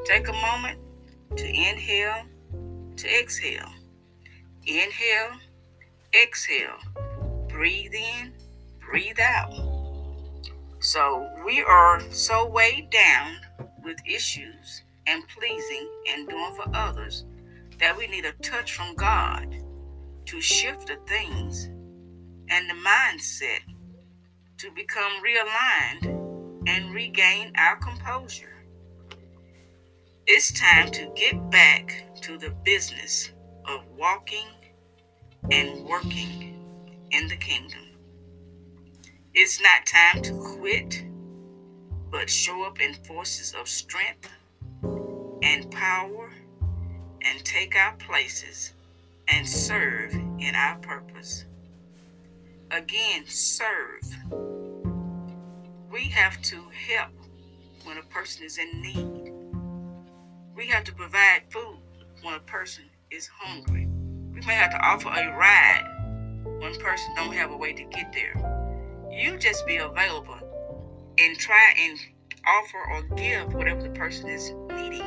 Take 0.05 0.29
a 0.29 0.33
moment 0.33 0.79
to 1.37 1.47
inhale, 1.47 2.25
to 2.97 3.19
exhale. 3.19 3.71
Inhale, 4.67 5.39
exhale. 6.13 6.79
Breathe 7.49 7.95
in, 7.95 8.33
breathe 8.81 9.21
out. 9.21 9.53
So 10.81 11.29
we 11.45 11.63
are 11.63 12.01
so 12.11 12.47
weighed 12.47 12.91
down 12.91 13.37
with 13.83 13.97
issues 14.07 14.83
and 15.07 15.25
pleasing 15.29 15.89
and 16.11 16.29
doing 16.29 16.55
for 16.55 16.71
others 16.75 17.25
that 17.79 17.97
we 17.97 18.07
need 18.07 18.25
a 18.25 18.33
touch 18.43 18.73
from 18.73 18.95
God 18.95 19.55
to 20.27 20.41
shift 20.41 20.89
the 20.89 20.97
things 21.07 21.71
and 22.51 22.69
the 22.69 22.75
mindset 22.75 23.61
to 24.59 24.71
become 24.73 25.13
realigned 25.23 26.07
and 26.67 26.95
regain 26.95 27.53
our 27.57 27.77
composure. 27.77 28.57
It's 30.27 30.53
time 30.53 30.91
to 30.93 31.11
get 31.17 31.51
back 31.51 32.05
to 32.23 32.37
the 32.39 32.51
business 32.65 33.31
of 33.67 33.81
walking 33.97 34.47
and 35.51 35.85
working 35.87 36.55
in 37.11 37.29
the 37.29 37.37
kingdom. 37.37 37.81
It's 39.35 39.61
not 39.61 39.87
time 39.87 40.23
to 40.23 40.33
quit, 40.59 41.05
but 42.11 42.29
show 42.29 42.65
up 42.65 42.81
in 42.81 42.95
forces 42.95 43.55
of 43.59 43.69
strength 43.69 44.31
and 45.43 45.71
power 45.71 46.31
and 47.23 47.45
take 47.45 47.77
our 47.77 47.95
places 47.97 48.75
and 49.29 49.49
serve 49.49 50.13
in 50.15 50.55
our 50.55 50.77
purpose. 50.79 51.45
Again, 52.71 53.25
serve. 53.27 54.03
We 55.91 56.05
have 56.11 56.41
to 56.43 56.57
help 56.89 57.13
when 57.85 57.99
a 57.99 58.03
person 58.03 58.45
is 58.45 58.59
in 58.59 58.83
need. 58.83 59.33
We 60.55 60.67
have 60.69 60.85
to 60.85 60.95
provide 60.95 61.43
food 61.51 61.79
when 62.23 62.35
a 62.35 62.41
person 62.41 62.85
is 63.11 63.29
hungry. 63.29 63.89
We 64.33 64.41
may 64.47 64.55
have 64.55 64.71
to 64.73 64.79
offer 64.79 65.09
a 65.09 65.37
ride 65.37 66.43
when 66.61 66.75
a 66.75 66.79
person 66.79 67.15
don't 67.17 67.33
have 67.33 67.51
a 67.51 67.57
way 67.57 67.73
to 67.73 67.85
get 67.85 68.13
there 68.13 68.59
you 69.19 69.37
just 69.37 69.67
be 69.67 69.77
available 69.79 70.39
and 71.19 71.37
try 71.39 71.75
and 71.77 71.99
offer 72.47 72.79
or 72.91 73.03
give 73.17 73.53
whatever 73.53 73.83
the 73.83 73.91
person 73.91 74.29
is 74.29 74.53
needing 74.77 75.03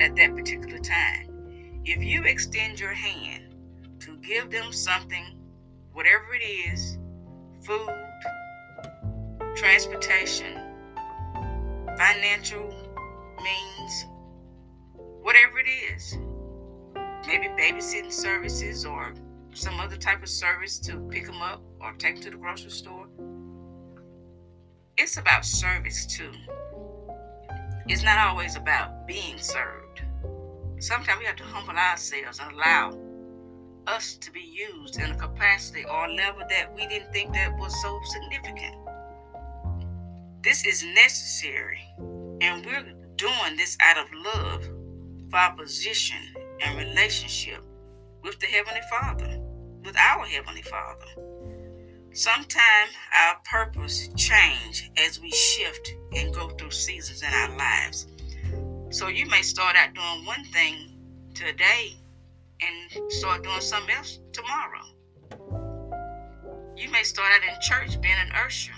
at 0.00 0.16
that 0.16 0.34
particular 0.34 0.78
time. 0.78 1.82
If 1.84 2.02
you 2.02 2.24
extend 2.24 2.80
your 2.80 2.92
hand 2.92 3.54
to 4.00 4.16
give 4.16 4.50
them 4.50 4.72
something, 4.72 5.37
whatever 5.98 6.32
it 6.32 6.44
is 6.44 6.96
food, 7.60 7.88
transportation, 9.56 10.54
financial 11.96 12.68
means, 13.42 14.06
whatever 15.22 15.58
it 15.58 15.66
is 15.68 16.16
maybe 17.26 17.48
babysitting 17.60 18.12
services 18.12 18.86
or 18.86 19.12
some 19.54 19.80
other 19.80 19.96
type 19.96 20.22
of 20.22 20.28
service 20.28 20.78
to 20.78 21.00
pick 21.10 21.26
them 21.26 21.42
up 21.42 21.60
or 21.80 21.92
take 21.94 22.14
them 22.14 22.22
to 22.22 22.30
the 22.30 22.36
grocery 22.36 22.70
store 22.70 23.08
it's 24.96 25.16
about 25.16 25.44
service 25.44 26.06
too. 26.06 26.32
It's 27.86 28.02
not 28.02 28.18
always 28.18 28.56
about 28.56 29.06
being 29.06 29.38
served. 29.38 30.02
Sometimes 30.80 31.18
we 31.20 31.24
have 31.26 31.36
to 31.36 31.44
humble 31.44 31.76
ourselves 31.76 32.40
and 32.40 32.52
allow 32.52 33.07
us 33.88 34.16
to 34.16 34.30
be 34.30 34.40
used 34.40 35.00
in 35.00 35.10
a 35.10 35.16
capacity 35.16 35.84
or 35.84 36.08
level 36.08 36.42
that 36.48 36.74
we 36.74 36.86
didn't 36.86 37.12
think 37.12 37.32
that 37.32 37.56
was 37.58 37.74
so 37.82 38.00
significant. 38.04 38.76
This 40.42 40.66
is 40.66 40.84
necessary, 40.94 41.80
and 42.40 42.64
we're 42.64 42.92
doing 43.16 43.56
this 43.56 43.76
out 43.80 43.98
of 43.98 44.06
love 44.12 44.68
for 45.30 45.36
our 45.36 45.56
position 45.56 46.18
and 46.60 46.78
relationship 46.78 47.62
with 48.22 48.38
the 48.40 48.46
Heavenly 48.46 48.80
Father, 48.90 49.40
with 49.84 49.96
our 49.96 50.24
Heavenly 50.26 50.62
Father. 50.62 51.06
Sometimes 52.12 52.92
our 53.16 53.36
purpose 53.50 54.08
change 54.16 54.90
as 54.98 55.20
we 55.20 55.30
shift 55.30 55.94
and 56.14 56.34
go 56.34 56.48
through 56.50 56.70
seasons 56.70 57.22
in 57.22 57.32
our 57.32 57.56
lives. 57.56 58.06
So 58.90 59.08
you 59.08 59.26
may 59.26 59.42
start 59.42 59.76
out 59.76 59.94
doing 59.94 60.26
one 60.26 60.44
thing 60.52 60.96
today 61.34 61.96
and 62.60 63.12
start 63.12 63.42
doing 63.44 63.60
something 63.60 63.94
else 63.94 64.18
tomorrow. 64.32 64.84
You 66.76 66.90
may 66.90 67.02
start 67.02 67.32
out 67.32 67.54
in 67.54 67.60
church 67.60 68.00
being 68.00 68.14
an 68.20 68.32
usher. 68.44 68.72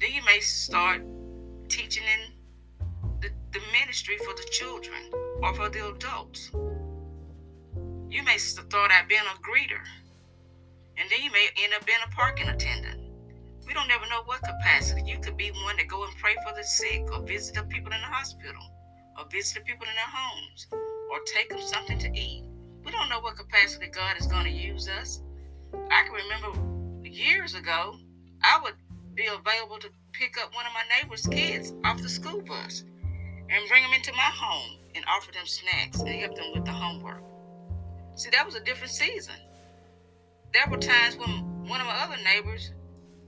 Then 0.00 0.12
you 0.12 0.24
may 0.24 0.40
start 0.40 1.02
teaching 1.68 2.04
in 2.04 3.20
the, 3.20 3.30
the 3.52 3.60
ministry 3.72 4.16
for 4.18 4.34
the 4.34 4.46
children 4.50 5.10
or 5.42 5.54
for 5.54 5.68
the 5.68 5.88
adults. 5.88 6.50
You 8.10 8.22
may 8.24 8.36
start 8.36 8.90
out 8.90 9.08
being 9.08 9.20
a 9.20 9.38
greeter 9.40 9.82
and 10.98 11.10
then 11.10 11.22
you 11.22 11.30
may 11.30 11.48
end 11.64 11.72
up 11.74 11.86
being 11.86 11.98
a 12.04 12.10
parking 12.10 12.48
attendant. 12.48 13.00
We 13.66 13.74
don't 13.74 13.90
ever 13.90 14.06
know 14.10 14.22
what 14.24 14.40
capacity. 14.42 15.02
You 15.06 15.18
could 15.18 15.36
be 15.36 15.50
one 15.64 15.76
that 15.76 15.88
go 15.88 16.04
and 16.04 16.16
pray 16.18 16.34
for 16.46 16.54
the 16.54 16.64
sick, 16.64 17.10
or 17.12 17.22
visit 17.22 17.54
the 17.54 17.62
people 17.64 17.92
in 17.92 18.00
the 18.00 18.06
hospital, 18.06 18.62
or 19.18 19.24
visit 19.30 19.58
the 19.58 19.60
people 19.64 19.86
in 19.88 19.94
their 19.94 20.04
homes, 20.06 20.66
or 21.10 21.18
take 21.34 21.48
them 21.48 21.60
something 21.60 21.98
to 21.98 22.08
eat. 22.12 22.44
We 22.84 22.92
don't 22.92 23.08
know 23.08 23.20
what 23.20 23.36
capacity 23.36 23.88
God 23.88 24.16
is 24.18 24.26
going 24.26 24.44
to 24.44 24.50
use 24.50 24.88
us. 24.88 25.22
I 25.90 26.02
can 26.04 26.12
remember 26.12 27.08
years 27.08 27.54
ago, 27.54 27.96
I 28.42 28.60
would 28.62 28.74
be 29.14 29.26
available 29.26 29.78
to 29.78 29.88
pick 30.12 30.36
up 30.42 30.54
one 30.54 30.66
of 30.66 30.72
my 30.72 30.82
neighbor's 30.96 31.26
kids 31.26 31.72
off 31.84 32.02
the 32.02 32.08
school 32.08 32.40
bus 32.42 32.84
and 33.50 33.68
bring 33.68 33.82
them 33.82 33.92
into 33.92 34.12
my 34.12 34.30
home 34.34 34.78
and 34.94 35.04
offer 35.08 35.32
them 35.32 35.46
snacks 35.46 36.00
and 36.00 36.08
help 36.08 36.34
them 36.34 36.52
with 36.54 36.64
the 36.64 36.72
homework. 36.72 37.22
See, 38.14 38.30
that 38.30 38.44
was 38.44 38.54
a 38.54 38.60
different 38.60 38.92
season. 38.92 39.34
There 40.52 40.64
were 40.70 40.78
times 40.78 41.16
when 41.16 41.66
one 41.68 41.80
of 41.80 41.86
my 41.86 42.02
other 42.02 42.16
neighbors, 42.22 42.72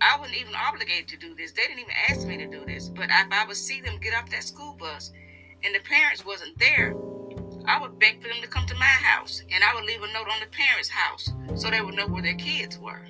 I 0.01 0.19
wasn't 0.19 0.39
even 0.39 0.55
obligated 0.55 1.09
to 1.09 1.17
do 1.17 1.35
this. 1.35 1.53
They 1.53 1.63
didn't 1.63 1.79
even 1.79 1.95
ask 2.09 2.27
me 2.27 2.37
to 2.39 2.47
do 2.47 2.65
this. 2.67 2.89
But 2.89 3.05
if 3.05 3.33
I 3.33 3.45
would 3.47 3.57
see 3.57 3.81
them 3.81 3.99
get 4.01 4.15
off 4.15 4.31
that 4.31 4.45
school 4.45 4.77
bus 4.79 5.13
and 5.63 5.75
the 5.75 5.81
parents 5.81 6.25
wasn't 6.25 6.59
there, 6.59 6.95
I 7.67 7.81
would 7.81 7.99
beg 7.99 8.23
for 8.23 8.29
them 8.29 8.43
to 8.43 8.49
come 8.49 8.67
to 8.67 8.75
my 8.75 8.85
house 8.85 9.43
and 9.51 9.65
I 9.65 9.75
would 9.75 9.85
leave 9.85 10.03
a 10.03 10.13
note 10.13 10.29
on 10.29 10.41
the 10.41 10.47
parents' 10.47 10.89
house 10.89 11.31
so 11.55 11.71
they 11.71 11.81
would 11.81 11.95
know 11.95 12.07
where 12.07 12.23
their 12.23 12.35
kids 12.35 12.79
were. 12.79 13.07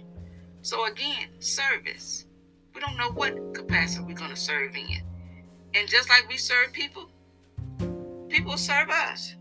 So 0.63 0.87
again, 0.87 1.29
service. 1.41 2.27
We 2.75 2.81
don't 2.81 2.97
know 2.97 3.11
what 3.11 3.55
capacity 3.55 4.05
we're 4.05 4.15
going 4.15 4.31
to 4.31 4.37
serve 4.37 4.75
in. 4.77 5.03
And 5.75 5.89
just 5.89 6.09
like 6.09 6.29
we 6.29 6.37
serve 6.37 6.73
people, 6.73 7.09
people 8.29 8.57
serve 8.57 8.91
us. 8.91 9.35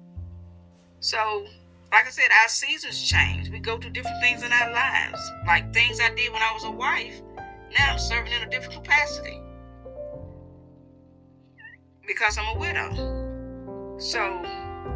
So, 1.00 1.46
like 1.92 2.08
I 2.08 2.10
said, 2.10 2.30
our 2.42 2.50
seasons 2.50 3.02
change. 3.08 3.50
We 3.50 3.60
go 3.60 3.78
through 3.78 3.92
different 3.92 4.22
things 4.22 4.44
in 4.44 4.52
our 4.52 4.72
lives. 4.72 5.20
Like 5.46 5.74
things 5.74 6.00
I 6.00 6.10
did 6.14 6.32
when 6.32 6.42
I 6.42 6.52
was 6.54 6.64
a 6.64 6.72
wife, 6.72 7.22
now 7.78 7.94
I'm 7.94 8.00
serving 8.00 8.34
in 8.34 8.42
a 8.42 8.50
different 8.50 8.84
capacity. 8.84 9.40
Because 12.08 12.38
I'm 12.38 12.56
a 12.56 12.60
widow. 12.60 13.98
So, 14.00 14.44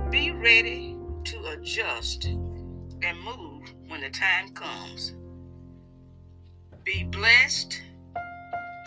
be 0.10 0.32
ready 0.32 0.98
to 1.26 1.46
adjust 1.48 2.26
and 2.26 3.22
move 3.24 3.64
when 3.88 4.02
the 4.02 4.10
time 4.10 4.50
comes. 4.54 5.16
Be 6.86 7.04
blessed. 7.04 7.82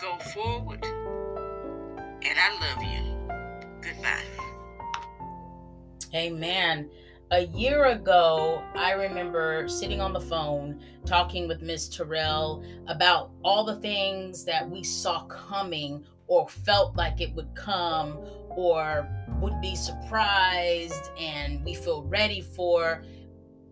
Go 0.01 0.17
forward. 0.33 0.83
And 0.83 2.37
I 2.37 2.49
love 2.59 2.83
you. 2.83 3.17
Goodbye. 3.81 4.23
Amen. 6.15 6.89
A 7.29 7.45
year 7.45 7.85
ago, 7.85 8.63
I 8.75 8.93
remember 8.93 9.67
sitting 9.67 10.01
on 10.01 10.13
the 10.13 10.19
phone 10.19 10.81
talking 11.05 11.47
with 11.47 11.61
Miss 11.61 11.87
Terrell 11.87 12.63
about 12.87 13.31
all 13.43 13.63
the 13.63 13.75
things 13.75 14.43
that 14.45 14.67
we 14.67 14.83
saw 14.83 15.23
coming 15.25 16.03
or 16.27 16.49
felt 16.49 16.95
like 16.95 17.21
it 17.21 17.33
would 17.35 17.53
come 17.55 18.17
or 18.55 19.09
would 19.39 19.59
be 19.61 19.75
surprised 19.75 21.09
and 21.19 21.63
we 21.63 21.73
feel 21.73 22.03
ready 22.03 22.41
for 22.41 23.03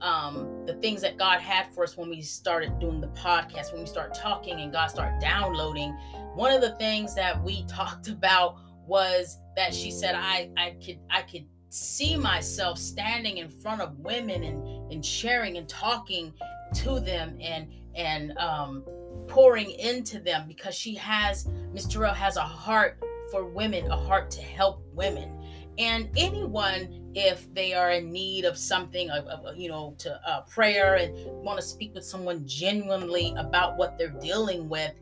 um, 0.01 0.65
the 0.65 0.73
things 0.75 1.01
that 1.01 1.17
God 1.17 1.39
had 1.39 1.73
for 1.73 1.83
us 1.83 1.97
when 1.97 2.09
we 2.09 2.21
started 2.21 2.79
doing 2.79 3.01
the 3.01 3.09
podcast, 3.09 3.73
when 3.73 3.81
we 3.81 3.87
start 3.87 4.13
talking 4.13 4.59
and 4.61 4.71
God 4.71 4.87
started 4.87 5.19
downloading. 5.19 5.91
One 6.35 6.53
of 6.53 6.61
the 6.61 6.71
things 6.77 7.15
that 7.15 7.41
we 7.43 7.63
talked 7.67 8.07
about 8.07 8.57
was 8.87 9.37
that 9.55 9.73
she 9.73 9.91
said, 9.91 10.15
I, 10.15 10.49
I 10.57 10.75
could, 10.83 10.99
I 11.09 11.21
could 11.21 11.45
see 11.69 12.15
myself 12.17 12.79
standing 12.79 13.37
in 13.37 13.49
front 13.49 13.81
of 13.81 13.97
women 13.99 14.43
and, 14.43 14.91
and 14.91 15.05
sharing 15.05 15.57
and 15.57 15.67
talking 15.67 16.33
to 16.75 16.99
them 16.99 17.37
and, 17.39 17.67
and, 17.95 18.37
um, 18.37 18.83
pouring 19.27 19.69
into 19.71 20.19
them 20.19 20.47
because 20.47 20.73
she 20.73 20.95
has, 20.95 21.47
Miss 21.71 21.85
Terrell 21.85 22.13
has 22.13 22.35
a 22.37 22.41
heart 22.41 23.03
for 23.31 23.45
women, 23.45 23.89
a 23.89 23.95
heart 23.95 24.31
to 24.31 24.41
help 24.41 24.83
women. 24.93 25.35
And 25.77 26.09
anyone 26.17 27.11
if 27.15 27.51
they 27.53 27.73
are 27.73 27.91
in 27.91 28.11
need 28.11 28.45
of 28.45 28.57
something 28.57 29.09
of, 29.09 29.25
of 29.25 29.57
you 29.57 29.67
know 29.69 29.95
to 29.97 30.19
uh, 30.27 30.41
prayer 30.41 30.95
and 30.95 31.15
want 31.43 31.59
to 31.59 31.65
speak 31.65 31.93
with 31.95 32.05
someone 32.05 32.45
genuinely 32.45 33.33
about 33.37 33.77
what 33.77 33.97
they're 33.97 34.09
dealing 34.21 34.69
with 34.69 34.93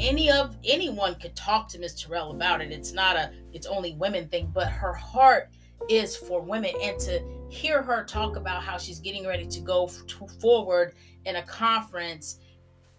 any 0.00 0.30
of 0.30 0.56
anyone 0.64 1.14
could 1.16 1.36
talk 1.36 1.68
to 1.68 1.78
miss 1.78 2.00
terrell 2.00 2.30
about 2.30 2.60
it. 2.60 2.72
It's 2.72 2.92
not 2.92 3.16
a 3.16 3.30
it's 3.52 3.66
only 3.66 3.94
women 3.94 4.28
thing 4.28 4.50
but 4.52 4.68
her 4.68 4.92
heart 4.92 5.50
is 5.88 6.16
for 6.16 6.40
women. 6.40 6.72
And 6.82 6.98
to 7.00 7.22
hear 7.48 7.82
her 7.82 8.04
talk 8.04 8.36
about 8.36 8.62
how 8.62 8.78
she's 8.78 8.98
getting 8.98 9.26
ready 9.26 9.46
to 9.46 9.60
go 9.60 9.86
f- 9.86 10.40
forward 10.40 10.94
in 11.24 11.36
a 11.36 11.42
conference 11.42 12.38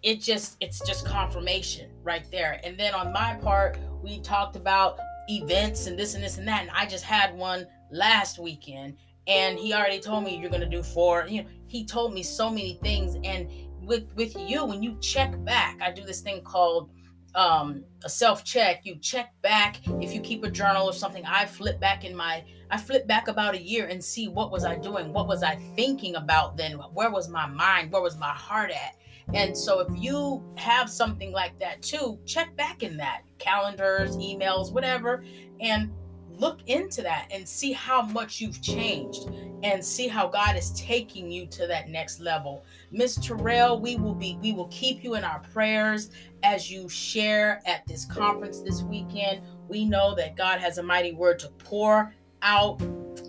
it 0.06 0.22
just 0.22 0.56
it's 0.62 0.80
just 0.88 1.06
confirmation 1.06 1.92
right 2.04 2.26
there 2.32 2.62
and 2.64 2.78
then 2.78 2.94
on 2.94 3.12
my 3.12 3.34
part 3.42 3.78
we 4.02 4.22
talked 4.22 4.56
about 4.56 5.00
events 5.28 5.88
and 5.88 5.98
this 5.98 6.16
and 6.16 6.24
this 6.24 6.38
and 6.38 6.48
that. 6.48 6.62
And 6.62 6.72
I 6.72 6.86
just 6.86 7.04
had 7.04 7.36
one 7.36 7.68
last 7.92 8.40
weekend 8.40 8.98
and 9.28 9.58
he 9.58 9.74
already 9.74 10.00
told 10.00 10.24
me 10.24 10.38
you're 10.38 10.52
gonna 10.52 10.70
do 10.70 10.84
four. 10.84 11.26
You 11.28 11.44
know, 11.44 11.50
he 11.68 11.86
told 11.86 12.14
me 12.14 12.24
so 12.24 12.50
many 12.50 12.80
things. 12.84 13.18
And 13.24 13.50
with 13.82 14.06
with 14.16 14.36
you, 14.38 14.66
when 14.66 14.84
you 14.84 14.98
check 15.02 15.44
back, 15.44 15.80
I 15.82 15.92
do 15.92 16.04
this 16.04 16.22
thing 16.22 16.42
called 16.44 16.92
um, 17.34 17.84
a 18.04 18.10
self 18.10 18.44
check. 18.44 18.82
You 18.86 18.98
check 18.98 19.34
back 19.42 19.82
if 20.02 20.14
you 20.14 20.22
keep 20.22 20.44
a 20.44 20.52
journal 20.52 20.86
or 20.86 20.94
something. 20.94 21.26
I 21.26 21.46
flip 21.46 21.80
back 21.80 22.06
in 22.06 22.16
my 22.16 22.44
I 22.70 22.78
flip 22.78 23.08
back 23.08 23.28
about 23.28 23.56
a 23.56 23.62
year 23.62 23.88
and 23.88 24.04
see 24.04 24.28
what 24.28 24.52
was 24.52 24.66
I 24.66 24.76
doing, 24.76 25.14
what 25.14 25.28
was 25.28 25.44
I 25.44 25.56
thinking 25.76 26.16
about 26.16 26.58
then, 26.58 26.74
where 26.94 27.12
was 27.12 27.30
my 27.30 27.48
mind, 27.48 27.92
where 27.92 28.02
was 28.02 28.18
my 28.18 28.32
heart 28.32 28.72
at. 28.72 28.96
And 29.34 29.58
so 29.58 29.80
if 29.80 29.88
you 29.96 30.44
have 30.56 30.90
something 30.90 31.32
like 31.32 31.58
that 31.60 31.82
too, 31.82 32.20
check 32.26 32.56
back 32.56 32.84
in 32.84 32.98
that 32.98 33.22
calendars, 33.38 34.18
emails, 34.18 34.72
whatever, 34.72 35.24
and 35.60 35.92
look 36.38 36.60
into 36.68 37.02
that 37.02 37.28
and 37.32 37.48
see 37.48 37.72
how 37.72 38.02
much 38.02 38.42
you've 38.42 38.62
changed 38.62 39.30
and 39.64 39.84
see 39.84 40.08
how 40.08 40.28
God 40.28 40.56
is 40.56 40.72
taking 40.72 41.32
you 41.32 41.46
to 41.48 41.66
that 41.68 41.90
next 41.90 42.20
level. 42.20 42.64
Miss 42.92 43.16
Terrell, 43.16 43.80
we 43.80 43.96
will 43.96 44.14
be 44.14 44.38
we 44.42 44.54
will 44.54 44.68
keep 44.68 45.04
you 45.04 45.16
in 45.16 45.24
our 45.24 45.40
prayers 45.54 46.12
as 46.44 46.70
you 46.70 46.88
share 46.90 47.62
at 47.66 47.86
this 47.88 48.06
conference 48.06 48.62
this 48.62 48.84
weekend. 48.84 49.42
We 49.68 49.86
know 49.86 50.14
that 50.16 50.36
God 50.36 50.60
has 50.60 50.78
a 50.78 50.84
mighty 50.84 51.14
word 51.14 51.40
to 51.40 51.50
pour 51.50 52.14
out 52.42 52.80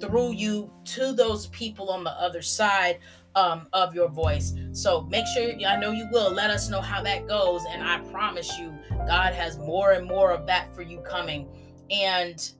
through 0.00 0.32
you 0.32 0.70
to 0.84 1.12
those 1.12 1.46
people 1.48 1.90
on 1.90 2.04
the 2.04 2.10
other 2.10 2.42
side 2.42 2.98
um, 3.36 3.68
of 3.72 3.94
your 3.94 4.08
voice. 4.08 4.54
So 4.72 5.02
make 5.02 5.26
sure, 5.28 5.52
I 5.66 5.76
know 5.76 5.92
you 5.92 6.08
will, 6.10 6.32
let 6.32 6.50
us 6.50 6.68
know 6.68 6.80
how 6.80 7.02
that 7.02 7.28
goes. 7.28 7.62
And 7.70 7.82
I 7.82 8.00
promise 8.10 8.58
you, 8.58 8.74
God 9.06 9.34
has 9.34 9.58
more 9.58 9.92
and 9.92 10.06
more 10.06 10.32
of 10.32 10.46
that 10.46 10.74
for 10.74 10.82
you 10.82 10.98
coming. 11.00 11.46
And 11.90 12.50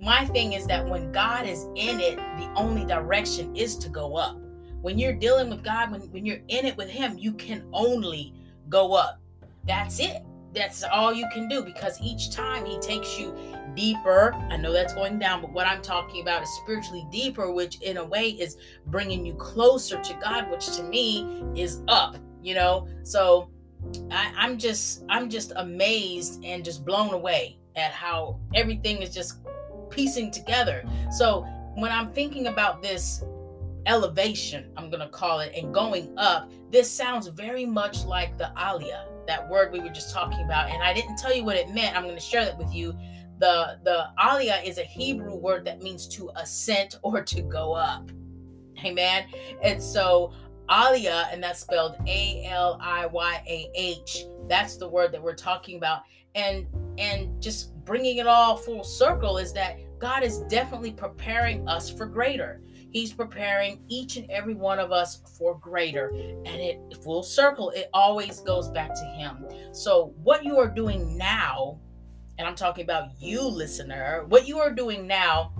my 0.00 0.24
thing 0.26 0.52
is 0.54 0.66
that 0.68 0.88
when 0.88 1.12
God 1.12 1.46
is 1.46 1.64
in 1.74 2.00
it, 2.00 2.16
the 2.16 2.50
only 2.56 2.86
direction 2.86 3.54
is 3.54 3.76
to 3.78 3.88
go 3.88 4.16
up. 4.16 4.38
When 4.80 4.96
you're 4.96 5.12
dealing 5.12 5.50
with 5.50 5.64
God, 5.64 5.90
when, 5.90 6.00
when 6.12 6.24
you're 6.24 6.40
in 6.46 6.64
it 6.64 6.76
with 6.76 6.88
Him, 6.88 7.18
you 7.18 7.32
can 7.32 7.64
only 7.72 8.32
go 8.68 8.94
up. 8.94 9.20
That's 9.66 9.98
it. 9.98 10.22
That's 10.58 10.82
all 10.82 11.14
you 11.14 11.26
can 11.32 11.48
do 11.48 11.62
because 11.62 12.00
each 12.02 12.30
time 12.30 12.64
He 12.64 12.78
takes 12.80 13.18
you 13.18 13.32
deeper. 13.74 14.34
I 14.50 14.56
know 14.56 14.72
that's 14.72 14.92
going 14.92 15.20
down, 15.20 15.40
but 15.40 15.52
what 15.52 15.66
I'm 15.66 15.80
talking 15.80 16.20
about 16.20 16.42
is 16.42 16.50
spiritually 16.62 17.06
deeper, 17.12 17.52
which 17.52 17.80
in 17.80 17.98
a 17.98 18.04
way 18.04 18.30
is 18.30 18.56
bringing 18.86 19.24
you 19.24 19.34
closer 19.34 20.02
to 20.02 20.14
God, 20.14 20.50
which 20.50 20.66
to 20.76 20.82
me 20.82 21.44
is 21.54 21.82
up, 21.86 22.16
you 22.42 22.54
know? 22.54 22.88
So 23.04 23.50
I, 24.10 24.32
I'm 24.36 24.58
just, 24.58 25.04
I'm 25.08 25.30
just 25.30 25.52
amazed 25.54 26.44
and 26.44 26.64
just 26.64 26.84
blown 26.84 27.14
away 27.14 27.60
at 27.76 27.92
how 27.92 28.40
everything 28.54 29.00
is 29.00 29.14
just 29.14 29.38
piecing 29.90 30.32
together. 30.32 30.84
So 31.12 31.42
when 31.76 31.92
I'm 31.92 32.10
thinking 32.10 32.48
about 32.48 32.82
this 32.82 33.22
elevation, 33.86 34.72
I'm 34.76 34.90
going 34.90 35.00
to 35.00 35.08
call 35.08 35.38
it, 35.38 35.54
and 35.56 35.72
going 35.72 36.12
up, 36.18 36.50
this 36.70 36.90
sounds 36.90 37.28
very 37.28 37.64
much 37.64 38.04
like 38.04 38.36
the 38.36 38.50
Aliyah, 38.56 39.06
that 39.28 39.48
word 39.48 39.72
we 39.72 39.78
were 39.78 39.88
just 39.90 40.12
talking 40.12 40.44
about. 40.44 40.70
And 40.70 40.82
I 40.82 40.92
didn't 40.92 41.16
tell 41.16 41.34
you 41.34 41.44
what 41.44 41.56
it 41.56 41.70
meant. 41.70 41.96
I'm 41.96 42.02
going 42.02 42.16
to 42.16 42.20
share 42.20 42.44
that 42.44 42.58
with 42.58 42.74
you 42.74 42.98
the 43.38 43.78
the 43.84 44.06
aliyah 44.18 44.64
is 44.64 44.78
a 44.78 44.82
Hebrew 44.82 45.34
word 45.34 45.64
that 45.66 45.82
means 45.82 46.06
to 46.08 46.30
ascend 46.36 46.96
or 47.02 47.22
to 47.22 47.42
go 47.42 47.72
up. 47.72 48.10
Amen. 48.84 49.26
And 49.62 49.82
so 49.82 50.32
aliyah, 50.68 51.32
and 51.32 51.42
that's 51.42 51.60
spelled 51.60 51.96
A 52.06 52.44
L 52.46 52.78
I 52.80 53.06
Y 53.06 53.42
A 53.46 53.70
H. 53.74 54.24
That's 54.48 54.76
the 54.76 54.88
word 54.88 55.12
that 55.12 55.22
we're 55.22 55.34
talking 55.34 55.76
about. 55.76 56.02
And 56.34 56.66
and 56.98 57.40
just 57.42 57.74
bringing 57.84 58.18
it 58.18 58.26
all 58.26 58.56
full 58.56 58.84
circle 58.84 59.38
is 59.38 59.52
that 59.54 59.78
God 59.98 60.22
is 60.22 60.40
definitely 60.42 60.92
preparing 60.92 61.66
us 61.68 61.90
for 61.90 62.06
greater. 62.06 62.60
He's 62.90 63.12
preparing 63.12 63.82
each 63.88 64.16
and 64.16 64.30
every 64.30 64.54
one 64.54 64.78
of 64.78 64.92
us 64.92 65.20
for 65.38 65.58
greater. 65.58 66.08
And 66.08 66.46
it 66.46 66.80
full 67.02 67.22
circle, 67.22 67.70
it 67.70 67.90
always 67.92 68.40
goes 68.40 68.68
back 68.68 68.94
to 68.94 69.04
Him. 69.16 69.46
So, 69.72 70.14
what 70.22 70.44
you 70.44 70.58
are 70.58 70.68
doing 70.68 71.16
now 71.16 71.78
and 72.38 72.46
I'm 72.46 72.54
talking 72.54 72.84
about 72.84 73.10
you, 73.20 73.42
listener, 73.42 74.24
what 74.28 74.46
you 74.46 74.58
are 74.60 74.70
doing 74.70 75.06
now 75.06 75.52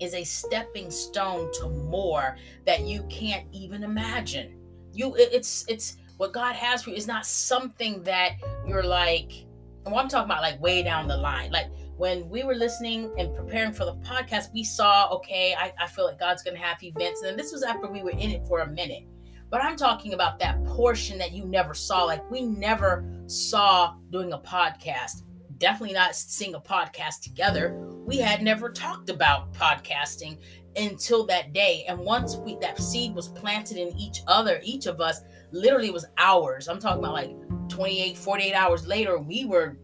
is 0.00 0.14
a 0.14 0.24
stepping 0.24 0.90
stone 0.90 1.52
to 1.60 1.68
more 1.68 2.38
that 2.64 2.82
you 2.82 3.02
can't 3.10 3.46
even 3.52 3.84
imagine. 3.84 4.58
You, 4.92 5.14
it's, 5.16 5.66
it's 5.68 5.98
what 6.16 6.32
God 6.32 6.56
has 6.56 6.82
for 6.82 6.90
you 6.90 6.96
is 6.96 7.06
not 7.06 7.26
something 7.26 8.02
that 8.04 8.36
you're 8.66 8.84
like, 8.84 9.44
what 9.84 10.02
I'm 10.02 10.08
talking 10.08 10.24
about, 10.24 10.40
like 10.40 10.60
way 10.62 10.82
down 10.82 11.08
the 11.08 11.16
line. 11.16 11.50
Like 11.50 11.66
when 11.98 12.28
we 12.28 12.44
were 12.44 12.54
listening 12.54 13.12
and 13.18 13.34
preparing 13.34 13.72
for 13.72 13.84
the 13.84 13.96
podcast, 13.96 14.52
we 14.54 14.62
saw, 14.62 15.08
okay, 15.10 15.54
I, 15.58 15.72
I 15.80 15.88
feel 15.88 16.06
like 16.06 16.18
God's 16.18 16.44
going 16.44 16.56
to 16.56 16.62
have 16.62 16.82
events. 16.82 17.22
And 17.22 17.36
this 17.36 17.52
was 17.52 17.64
after 17.64 17.88
we 17.88 18.02
were 18.04 18.10
in 18.10 18.30
it 18.30 18.46
for 18.46 18.60
a 18.60 18.66
minute 18.68 19.04
But 19.50 19.64
I'm 19.64 19.76
talking 19.76 20.14
about 20.14 20.38
that 20.38 20.64
portion 20.64 21.18
that 21.18 21.32
you 21.32 21.44
never 21.44 21.74
saw. 21.74 22.04
Like 22.04 22.28
we 22.30 22.42
never 22.42 23.04
saw 23.26 23.96
doing 24.10 24.32
a 24.32 24.38
podcast. 24.38 25.22
Definitely 25.58 25.94
not 25.94 26.14
seeing 26.14 26.54
a 26.54 26.60
podcast 26.60 27.22
together. 27.22 27.74
We 28.06 28.18
had 28.18 28.42
never 28.42 28.70
talked 28.70 29.10
about 29.10 29.52
podcasting 29.52 30.38
until 30.76 31.26
that 31.26 31.52
day. 31.52 31.84
And 31.88 31.98
once 31.98 32.36
we 32.36 32.56
that 32.60 32.78
seed 32.78 33.12
was 33.12 33.28
planted 33.28 33.76
in 33.76 33.96
each 33.96 34.22
other, 34.28 34.60
each 34.62 34.86
of 34.86 35.00
us 35.00 35.22
literally 35.50 35.90
was 35.90 36.06
hours. 36.16 36.68
I'm 36.68 36.78
talking 36.78 37.00
about 37.00 37.14
like 37.14 37.34
28, 37.68 38.16
48 38.16 38.54
hours 38.54 38.86
later, 38.86 39.18
we 39.18 39.46
were 39.46 39.78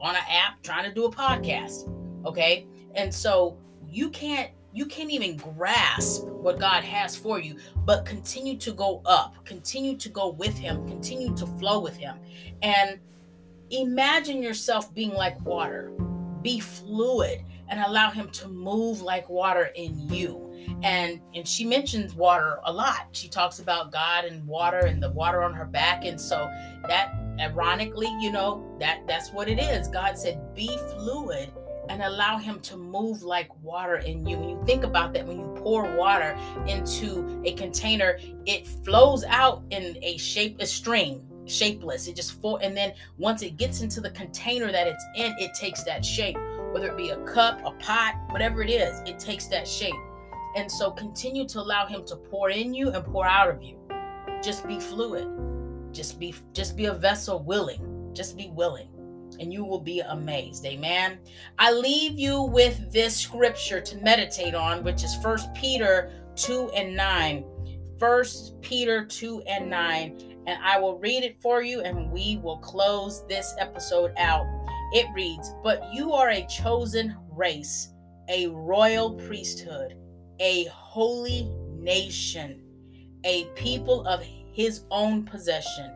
on 0.00 0.14
an 0.14 0.22
app 0.28 0.62
trying 0.62 0.88
to 0.88 0.94
do 0.94 1.04
a 1.04 1.10
podcast. 1.10 1.92
Okay. 2.26 2.66
And 2.94 3.12
so 3.12 3.58
you 3.88 4.10
can't 4.10 4.50
you 4.72 4.84
can't 4.84 5.10
even 5.10 5.38
grasp 5.38 6.24
what 6.26 6.58
God 6.60 6.84
has 6.84 7.16
for 7.16 7.40
you, 7.40 7.56
but 7.86 8.04
continue 8.04 8.58
to 8.58 8.72
go 8.72 9.00
up, 9.06 9.42
continue 9.46 9.96
to 9.96 10.10
go 10.10 10.28
with 10.28 10.58
Him, 10.58 10.86
continue 10.86 11.34
to 11.34 11.46
flow 11.46 11.80
with 11.80 11.96
Him. 11.96 12.18
And 12.60 12.98
imagine 13.70 14.42
yourself 14.42 14.92
being 14.94 15.14
like 15.14 15.40
water, 15.46 15.92
be 16.42 16.60
fluid 16.60 17.42
and 17.70 17.80
allow 17.80 18.10
Him 18.10 18.28
to 18.32 18.48
move 18.48 19.00
like 19.00 19.30
water 19.30 19.70
in 19.76 19.98
you. 20.10 20.42
And 20.82 21.22
and 21.34 21.48
she 21.48 21.64
mentions 21.64 22.14
water 22.14 22.58
a 22.64 22.72
lot. 22.72 23.08
She 23.12 23.28
talks 23.28 23.60
about 23.60 23.92
God 23.92 24.26
and 24.26 24.46
water 24.46 24.80
and 24.80 25.02
the 25.02 25.10
water 25.10 25.42
on 25.42 25.54
her 25.54 25.64
back. 25.64 26.04
And 26.04 26.20
so 26.20 26.50
that 26.86 27.14
ironically, 27.40 28.08
you 28.20 28.32
know, 28.32 28.64
that 28.80 29.06
that's 29.06 29.30
what 29.30 29.48
it 29.48 29.58
is. 29.58 29.88
God 29.88 30.18
said, 30.18 30.54
be 30.54 30.68
fluid 30.94 31.52
and 31.88 32.02
allow 32.02 32.38
him 32.38 32.60
to 32.60 32.76
move 32.76 33.22
like 33.22 33.48
water 33.62 33.96
in 33.96 34.26
you. 34.26 34.38
When 34.38 34.48
you 34.48 34.62
think 34.66 34.84
about 34.84 35.12
that, 35.14 35.26
when 35.26 35.38
you 35.38 35.46
pour 35.56 35.94
water 35.96 36.36
into 36.66 37.40
a 37.44 37.52
container, 37.52 38.18
it 38.44 38.66
flows 38.66 39.24
out 39.24 39.62
in 39.70 39.96
a 40.02 40.16
shape, 40.16 40.60
a 40.60 40.66
stream, 40.66 41.22
shapeless. 41.44 42.08
It 42.08 42.16
just 42.16 42.40
full, 42.40 42.56
and 42.56 42.76
then 42.76 42.92
once 43.18 43.42
it 43.42 43.56
gets 43.56 43.82
into 43.82 44.00
the 44.00 44.10
container 44.10 44.72
that 44.72 44.86
it's 44.86 45.04
in, 45.16 45.34
it 45.38 45.54
takes 45.54 45.84
that 45.84 46.04
shape. 46.04 46.36
Whether 46.72 46.90
it 46.90 46.96
be 46.96 47.10
a 47.10 47.18
cup, 47.24 47.60
a 47.64 47.70
pot, 47.72 48.16
whatever 48.30 48.62
it 48.62 48.70
is, 48.70 49.00
it 49.06 49.18
takes 49.18 49.46
that 49.46 49.66
shape. 49.66 49.94
And 50.56 50.70
so 50.70 50.90
continue 50.90 51.46
to 51.48 51.60
allow 51.60 51.86
him 51.86 52.04
to 52.06 52.16
pour 52.16 52.50
in 52.50 52.74
you 52.74 52.90
and 52.90 53.04
pour 53.04 53.26
out 53.26 53.48
of 53.48 53.62
you. 53.62 53.78
Just 54.42 54.66
be 54.66 54.80
fluid. 54.80 55.28
Just 55.96 56.20
be 56.20 56.34
just 56.52 56.76
be 56.76 56.84
a 56.84 56.92
vessel 56.92 57.42
willing. 57.42 58.12
Just 58.12 58.36
be 58.36 58.50
willing 58.50 58.88
and 59.40 59.52
you 59.52 59.64
will 59.64 59.80
be 59.80 60.00
amazed. 60.00 60.64
Amen. 60.66 61.18
I 61.58 61.72
leave 61.72 62.18
you 62.18 62.42
with 62.42 62.92
this 62.92 63.16
scripture 63.16 63.80
to 63.80 63.96
meditate 63.98 64.54
on, 64.54 64.84
which 64.84 65.02
is 65.04 65.16
First 65.16 65.52
Peter 65.54 66.12
2 66.36 66.70
and 66.74 66.94
9. 66.94 67.44
First 67.98 68.60
Peter 68.60 69.04
2 69.04 69.42
and 69.42 69.70
9. 69.70 70.36
And 70.46 70.62
I 70.62 70.78
will 70.78 70.98
read 70.98 71.24
it 71.24 71.40
for 71.40 71.62
you 71.62 71.80
and 71.80 72.10
we 72.10 72.38
will 72.42 72.58
close 72.58 73.26
this 73.26 73.54
episode 73.58 74.12
out. 74.16 74.46
It 74.92 75.06
reads, 75.14 75.52
But 75.62 75.82
you 75.92 76.12
are 76.12 76.30
a 76.30 76.46
chosen 76.46 77.16
race, 77.30 77.92
a 78.28 78.46
royal 78.48 79.14
priesthood, 79.14 79.96
a 80.40 80.64
holy 80.66 81.50
nation, 81.74 82.62
a 83.24 83.46
people 83.56 84.06
of 84.06 84.22
his 84.56 84.84
own 84.90 85.22
possession 85.22 85.90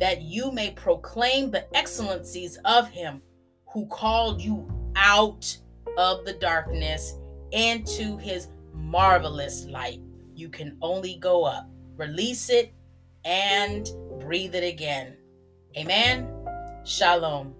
that 0.00 0.22
you 0.22 0.50
may 0.50 0.70
proclaim 0.70 1.50
the 1.50 1.66
excellencies 1.76 2.58
of 2.64 2.88
him 2.88 3.20
who 3.74 3.86
called 3.88 4.40
you 4.40 4.66
out 4.96 5.54
of 5.98 6.24
the 6.24 6.32
darkness 6.32 7.18
into 7.52 8.16
his 8.16 8.48
marvelous 8.72 9.66
light. 9.66 10.00
You 10.34 10.48
can 10.48 10.78
only 10.80 11.16
go 11.16 11.44
up, 11.44 11.68
release 11.98 12.48
it, 12.48 12.72
and 13.26 13.86
breathe 14.18 14.54
it 14.54 14.64
again. 14.64 15.18
Amen. 15.76 16.26
Shalom. 16.84 17.54